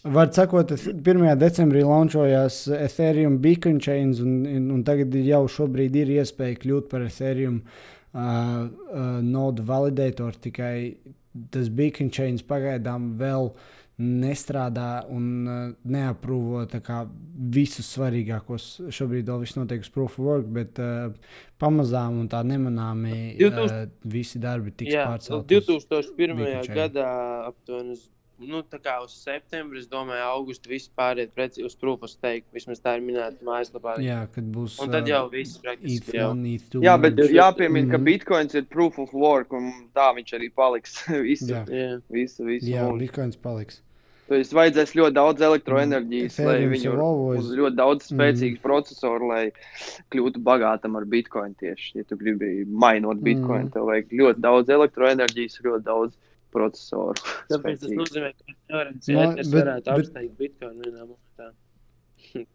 Var 0.04 0.28
sakot, 0.32 0.72
es- 0.72 0.88
1. 0.88 1.36
decembrī 1.36 1.82
launčojās 1.84 2.68
Ethereum 2.72 3.38
Beacon 3.42 3.80
Chains, 3.80 4.20
un, 4.22 4.46
un, 4.72 4.84
tagad 4.84 5.12
jau 5.14 5.44
šobrīd 5.48 5.96
ir 5.96 6.08
iespēja 6.22 6.56
kļūt 6.62 6.88
par 6.90 7.02
Ethereum 7.02 7.62
uh, 8.14 8.22
uh, 8.22 9.20
nodu 9.22 9.62
validatoru. 9.64 10.40
Tikai 10.40 10.96
tas 11.52 11.68
Beacon 11.70 12.10
Chains 12.10 12.42
pagaidām 12.42 13.18
vēl 13.20 13.52
nestrādā 14.00 15.04
un 15.12 15.26
uh, 15.48 15.74
neaprūvo 15.92 16.62
kā 16.82 17.02
visus 17.52 17.90
svarīgākos. 17.98 18.70
Šobrīd 18.96 19.28
vēl 19.28 19.42
viss 19.44 19.58
notiek 19.60 19.84
uz 19.84 19.90
proof 19.92 20.16
of 20.16 20.26
work, 20.26 20.46
bet 20.56 20.80
uh, 20.80 21.10
pamazām 21.60 22.22
un 22.22 22.30
tā 22.32 22.40
nemanāmi 22.48 23.36
2000 23.38 23.84
uh, 23.84 23.90
visi 24.16 24.40
darbi 24.40 24.72
tiks 24.72 24.94
Jā, 24.96 25.10
pārcelti. 25.12 25.60
uz- 25.60 25.84
2001. 25.92 26.38
Beacon 26.40 26.64
Chain. 26.70 26.78
gadā 26.80 27.10
aptuveni 27.52 27.98
nu, 28.40 28.62
tā 28.64 28.80
kā 28.80 28.96
uz 29.04 29.12
septembri, 29.20 29.80
es 29.80 29.88
domāju, 29.92 30.24
augustu 30.24 30.70
viss 30.72 30.90
pāriet 30.98 31.32
preci 31.36 31.64
uz 31.66 31.76
proof 31.76 32.04
of 32.04 32.10
stake. 32.10 32.46
Vismaz 32.56 32.80
tā 32.80 32.96
ir 32.98 33.02
minēta 33.04 33.44
mājaslapā. 33.44 33.98
Jā, 34.04 34.22
kad 34.34 34.44
būs. 34.56 34.80
Un 34.84 34.92
tad 34.92 35.08
jau 35.08 35.26
viss 35.30 35.58
praktiski 35.60 36.16
jau. 36.18 36.32
ETH1, 36.34 36.46
ETH2. 36.56 36.84
Jā, 36.88 36.96
bet 37.02 37.16
merge. 37.20 37.34
jāpiemina, 37.36 37.92
ka 37.92 37.98
Mhm. 37.98 38.06
Bitcoins 38.06 38.56
ir 38.56 38.64
proof 38.66 38.98
of 39.00 39.14
work, 39.14 39.52
un 39.54 39.72
tā 39.96 40.14
viņš 40.16 40.34
arī 40.40 40.50
paliks 40.56 41.04
visu, 41.30 41.52
Jā. 41.54 41.66
Jā. 41.68 42.02
visu, 42.10 42.46
visu 42.46 42.66
Jā, 42.72 42.88
mūžu. 42.88 43.00
Bitcoins 43.06 43.36
paliks. 43.38 43.82
Tas 44.30 44.52
vajadzēs 44.54 44.92
ļoti 44.94 45.14
daudz 45.18 45.42
elektroenerģijas, 45.42 46.36
lai 46.46 46.54
Ethereum 46.60 46.74
viņu 46.76 46.92
un 46.94 47.48
ļoti 47.58 47.76
daudz 47.76 48.12
Mm. 48.12 48.14
spēcīgu 48.14 48.60
procesoru, 48.62 49.28
lai 49.28 49.52
kļūtu 50.14 50.38
bagātam 50.46 50.96
ar 51.00 51.06
bitkoinu. 51.10 51.56
Tieši, 51.58 51.96
ja 51.96 52.04
tu 52.04 52.16
gribi 52.16 52.64
mainot 52.70 53.18
bitkoinu, 53.26 53.66
Mm. 53.66 53.74
tev 53.74 53.88
vajag 53.90 54.10
ļoti 54.14 54.40
daudz 54.40 54.70
elektroenerģijas, 54.70 55.58
ļoti 55.66 55.84
daudz 55.84 56.14
procesoru. 56.56 57.16
Tāpēc 57.52 57.80
tas 57.80 57.90
spēcīgu. 57.90 58.00
nozīmē, 58.04 58.32
ka 58.38 58.56
No, 58.70 58.84
ēters 59.26 59.50
bet- 59.50 59.58
varētu 59.60 59.86
bet- 59.86 59.94
apsteigt 59.96 60.38
Bitcoin 60.40 60.80
vienā 60.86 61.06
momentā. 61.08 61.52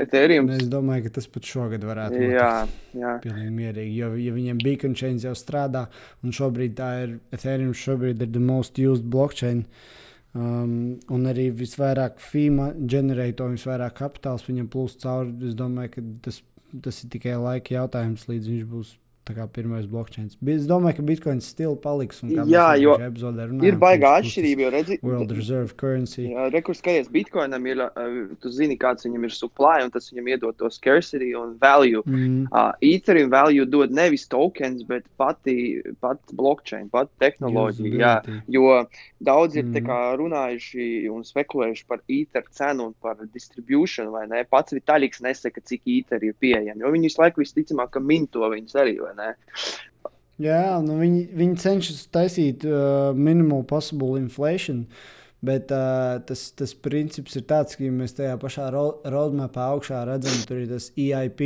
Ethereum. 0.00 0.46
Es 0.54 0.68
domāju, 0.70 1.04
ka 1.08 1.10
tas 1.18 1.26
pat 1.28 1.44
šogad 1.44 1.82
varētu 1.84 2.16
būt. 2.16 2.30
Jā, 2.32 2.50
jā. 2.96 3.14
Pilnīgi 3.24 3.50
mierīgi, 3.52 3.96
jo, 3.98 4.12
ja 4.22 4.32
viņiem 4.32 4.60
beacon 4.62 4.94
chains 4.96 5.26
jau 5.26 5.34
strādā, 5.36 5.82
un 6.24 6.32
šobrīd 6.32 6.76
tā 6.78 6.90
ir 7.02 7.16
Ethereum, 7.36 7.74
šobrīd 7.76 8.22
ir 8.24 8.30
the 8.32 8.40
most 8.40 8.78
used 8.80 9.04
blockchain. 9.12 9.66
Um, 10.32 11.00
un 11.10 11.26
arī 11.26 11.48
visvairāk 11.58 12.20
FIMA 12.22 12.70
ģenerēto, 12.78 13.48
visvairāk 13.50 13.96
kapitāls 13.98 14.46
viņam 14.46 14.68
plūst 14.72 15.02
cauri. 15.02 15.34
Es 15.50 15.56
domāju, 15.58 15.90
ka 15.96 16.04
tas, 16.28 16.38
tas 16.86 17.02
ir 17.04 17.10
tikai 17.16 17.34
laika 17.42 17.74
jautājums, 17.80 18.28
līdz 18.30 18.46
viņš 18.54 18.68
būs 18.70 18.94
tā 19.26 19.34
kā 19.36 19.46
pirmais. 19.48 19.86
Bi- 19.86 20.54
Es 20.60 20.66
domāju, 20.66 20.96
ka 20.98 21.02
bitkoins 21.06 21.46
stila 21.52 21.76
paliks. 21.76 22.20
Jā, 22.22 22.74
jo 22.80 22.96
runājām, 22.98 23.62
Ir 23.64 23.76
baigā 23.80 24.16
atšķirība, 24.20 24.64
jo 24.64 24.70
redzi, 24.74 24.98
World 25.02 25.32
Reserve 25.36 25.76
Currency. 25.76 26.28
Rekurs 26.52 26.80
skaties, 26.82 27.08
Bitcoinam 27.12 27.66
ir, 27.66 27.82
tu 28.42 28.50
zini, 28.50 28.76
kāds 28.80 29.06
viņam 29.06 29.24
ir 29.28 29.34
supply, 29.36 29.84
un 29.84 29.90
tas 29.90 30.10
viņam 30.10 30.30
iedod 30.34 30.56
to 30.58 30.70
scarcity 30.70 31.32
un 31.38 31.56
value. 31.60 32.02
Mm. 32.06 32.48
Uh, 32.50 32.72
Ethereum 32.82 33.30
value 33.30 33.66
dod 33.66 33.92
nevis 33.94 34.26
tokens, 34.30 34.82
bet 34.88 35.06
pati, 35.20 35.82
pati 36.00 36.36
blockchain, 36.36 36.88
pati 36.92 37.12
tehnoloģija. 37.20 38.00
Jā, 38.00 38.14
jo 38.48 38.84
daudz 39.20 39.56
ir 39.60 39.68
mm. 39.68 39.78
Kā, 39.80 39.98
runājuši 40.20 41.08
un 41.10 41.22
spekulējuši 41.24 41.86
par 41.88 42.02
Ether 42.10 42.44
cenu 42.54 42.90
un 42.90 42.94
par 43.00 43.16
distribution, 43.32 44.10
vai 44.12 44.26
ne? 44.30 44.42
Pats 44.48 44.74
Vitālijs 44.76 45.22
nesaka, 45.24 45.62
cik 45.64 45.88
Ether 45.88 46.24
ir 46.26 46.36
pieejami, 46.40 46.82
jo 46.82 46.92
viņi 46.92 47.08
visu 47.08 47.22
laiku 47.22 47.42
visticamāk 47.42 47.94
ka 47.94 48.02
minto 48.04 48.44
viņus 48.52 48.76
arī, 48.80 48.96
vai 49.02 49.14
ne? 49.16 49.19
Jā, 50.40 50.80
nu 50.80 50.96
viņi, 50.96 51.24
viņi 51.36 51.56
cenšas 51.60 52.04
taisīt 52.14 52.64
uh, 52.64 53.10
minimal 53.16 53.64
possible 53.68 54.16
inflation. 54.20 54.86
Bet 55.44 55.72
uh, 55.72 56.18
tas, 56.28 56.46
tas 56.52 56.72
princips 56.76 57.36
ir 57.36 57.46
tāds, 57.48 57.76
ka 57.76 57.84
ja 57.86 57.92
mēs 57.96 58.12
tajā 58.16 58.34
pašā 58.40 58.66
ro- 58.74 59.00
roadmapā 59.08 59.70
augšā 59.72 60.02
redzam, 60.08 60.36
tur 60.48 60.60
ir 60.60 60.68
tas 60.68 60.90
EIP 61.00 61.40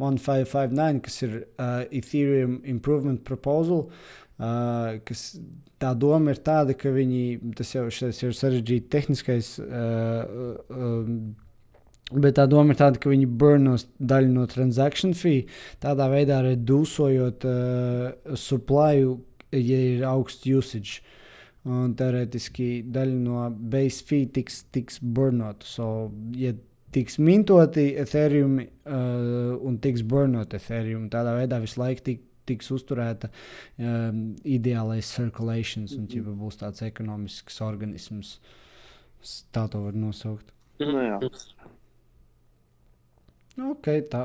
1559, 0.00 1.00
kas 1.06 1.16
ir 1.24 1.36
uh, 1.40 1.86
Ethereum 1.88 2.58
Improvement 2.68 3.22
Proposal. 3.24 3.86
Uh, 4.40 5.00
kas, 5.08 5.38
tā 5.80 5.94
doma 5.96 6.34
ir 6.34 6.40
tāda, 6.44 6.76
ka 6.76 6.92
viņi, 6.92 7.22
tas 7.56 7.72
jau 7.76 7.86
ir 7.88 8.36
sarežģīts 8.36 8.92
tehniskais. 8.92 9.54
Uh, 9.64 10.60
uh, 10.68 11.48
Bet 12.10 12.38
tā 12.40 12.46
doma 12.50 12.74
ir 12.74 12.80
tāda, 12.80 12.98
ka 12.98 13.10
viņi 13.12 13.28
burnos 13.38 13.86
daļu 13.98 14.32
no 14.34 14.46
transakciju 14.50 15.14
fee, 15.14 15.44
tādā 15.82 16.08
veidā 16.10 16.40
redusējot 16.42 17.46
uh, 17.46 18.34
supply, 18.34 19.04
ja 19.54 19.82
ir 19.92 20.02
augsts 20.08 20.48
usage. 20.50 21.04
Un 21.68 21.92
teorētiski 21.94 22.80
daļa 22.88 23.18
no 23.20 23.44
base 23.52 24.02
fee 24.08 24.26
tiks, 24.32 24.64
tiks 24.72 24.98
burnota. 25.02 25.68
So, 25.68 25.86
ja 26.34 26.54
tiks 26.90 27.18
mintoti 27.22 27.92
Ethereum 28.00 28.58
uh, 28.58 29.54
un 29.66 29.78
tiks 29.82 30.02
burnot 30.06 30.54
Ethereum, 30.56 31.08
tādā 31.12 31.36
veidā 31.38 31.60
visu 31.62 31.80
laiku 31.80 32.06
tik, 32.06 32.24
tiks 32.50 32.70
uzturēta 32.74 33.30
um, 33.78 34.32
ideālais 34.42 35.06
circulations 35.06 35.94
un 35.94 36.08
ķipa 36.10 36.34
būs 36.40 36.58
tāds 36.62 36.82
ekonomisks 36.86 37.60
organisms. 37.62 38.38
Tā 39.54 39.66
to 39.70 39.84
var 39.84 39.94
nosaukt. 39.94 40.50
Nu, 40.80 40.96
jā. 41.04 41.18
Okay, 43.60 44.00
tā, 44.08 44.22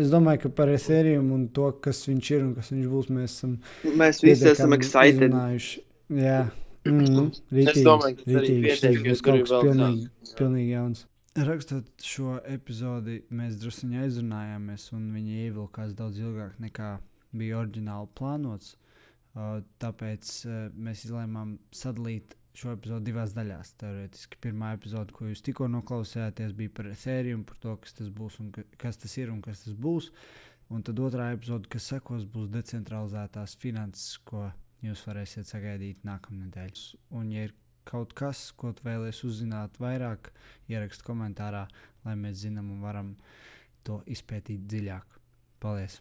es 0.00 0.10
domāju, 0.10 0.40
ka 0.44 0.50
par 0.58 0.68
Ethereum 0.72 1.30
un 1.36 1.46
to, 1.54 1.68
kas 1.84 2.00
viņš 2.08 2.30
ir 2.34 2.44
un 2.46 2.52
kas 2.56 2.70
viņš 2.74 2.86
būs, 2.90 3.08
mēs 3.14 3.34
esam 3.36 3.52
Mēs 3.84 4.20
visi 4.24 4.48
esam 4.50 4.72
pietiekami 4.72 4.78
excited. 4.80 5.22
izrunājuši. 5.28 5.82
Jā, 6.18 6.38
mm, 6.88 7.30
Es 7.64 7.82
domāju, 7.86 8.16
ka 8.18 8.24
tas 8.24 8.34
arī 8.40 8.48
rītīgi, 8.48 8.62
pietiek, 8.66 8.96
šis 8.98 9.04
jo 9.04 9.12
būs 9.12 9.22
tur 9.22 9.26
kaut 9.30 9.36
ir 9.38 9.44
kas 9.44 9.52
pilnīgi, 9.64 10.06
daudz. 10.08 10.34
pilnīgi 10.40 10.70
jauns. 10.74 11.04
Rakstot 11.34 12.04
šo 12.06 12.36
epizodi, 12.46 13.16
mēs 13.30 13.56
druskuļi 13.62 14.02
aizrunājāmies, 14.04 14.88
un 14.94 15.06
viņi 15.14 15.38
ievilkās 15.48 15.94
daudz 15.98 16.18
ilgāk 16.22 16.58
nekā 16.62 16.90
bija 17.34 17.58
oriģināli 17.62 18.08
plānots. 18.18 18.76
Uh, 19.34 19.62
tāpēc 19.82 20.28
uh, 20.46 20.58
mēs 20.78 21.04
izlēmām 21.08 21.56
sadalīt 21.74 22.36
šo 22.58 22.74
epizodi 22.74 23.10
divās 23.10 23.34
daļās. 23.36 23.74
Teorētiski 23.80 24.38
pirmā 24.46 24.74
epizode, 24.76 25.14
ko 25.14 25.28
jūs 25.28 25.42
tikko 25.44 25.68
noklausījāties, 25.72 26.54
bija 26.56 26.72
par 26.76 26.90
Ethereum, 26.92 27.44
par 27.48 27.58
to, 27.62 27.74
kas 27.82 27.96
tas 27.98 28.10
būs 28.14 28.38
un 28.42 28.52
ka, 28.54 28.64
kas 28.80 29.00
tas 29.02 29.16
ir 29.18 29.32
un 29.34 29.40
kas 29.44 29.64
tas 29.66 29.74
būs. 29.86 30.10
Un 30.72 30.84
tad 30.86 31.00
otrā 31.02 31.32
epizode, 31.34 31.68
kas 31.70 31.90
sekos, 31.92 32.24
būs 32.30 32.48
decentralizētās 32.54 33.58
finanses, 33.60 34.16
ko 34.24 34.46
jūs 34.84 35.04
varēsiet 35.08 35.50
sagaidīt 35.50 36.06
nākamnedēļ. 36.08 36.80
Un, 37.18 37.28
ja 37.34 37.48
ir 37.48 37.54
kaut 37.88 38.14
kas, 38.16 38.46
ko 38.56 38.72
tu 38.72 38.86
vēlēsies 38.86 39.26
uzzināt 39.28 39.76
vairāk, 39.82 40.32
ierakst 40.72 41.04
komentārā, 41.04 41.66
lai 42.06 42.16
mēs 42.20 42.40
zinām 42.46 42.72
un 42.76 42.82
varam 42.84 43.14
to 43.84 44.00
izpētīt 44.10 44.64
dziļāk. 44.70 45.20
Paldies! 45.60 46.00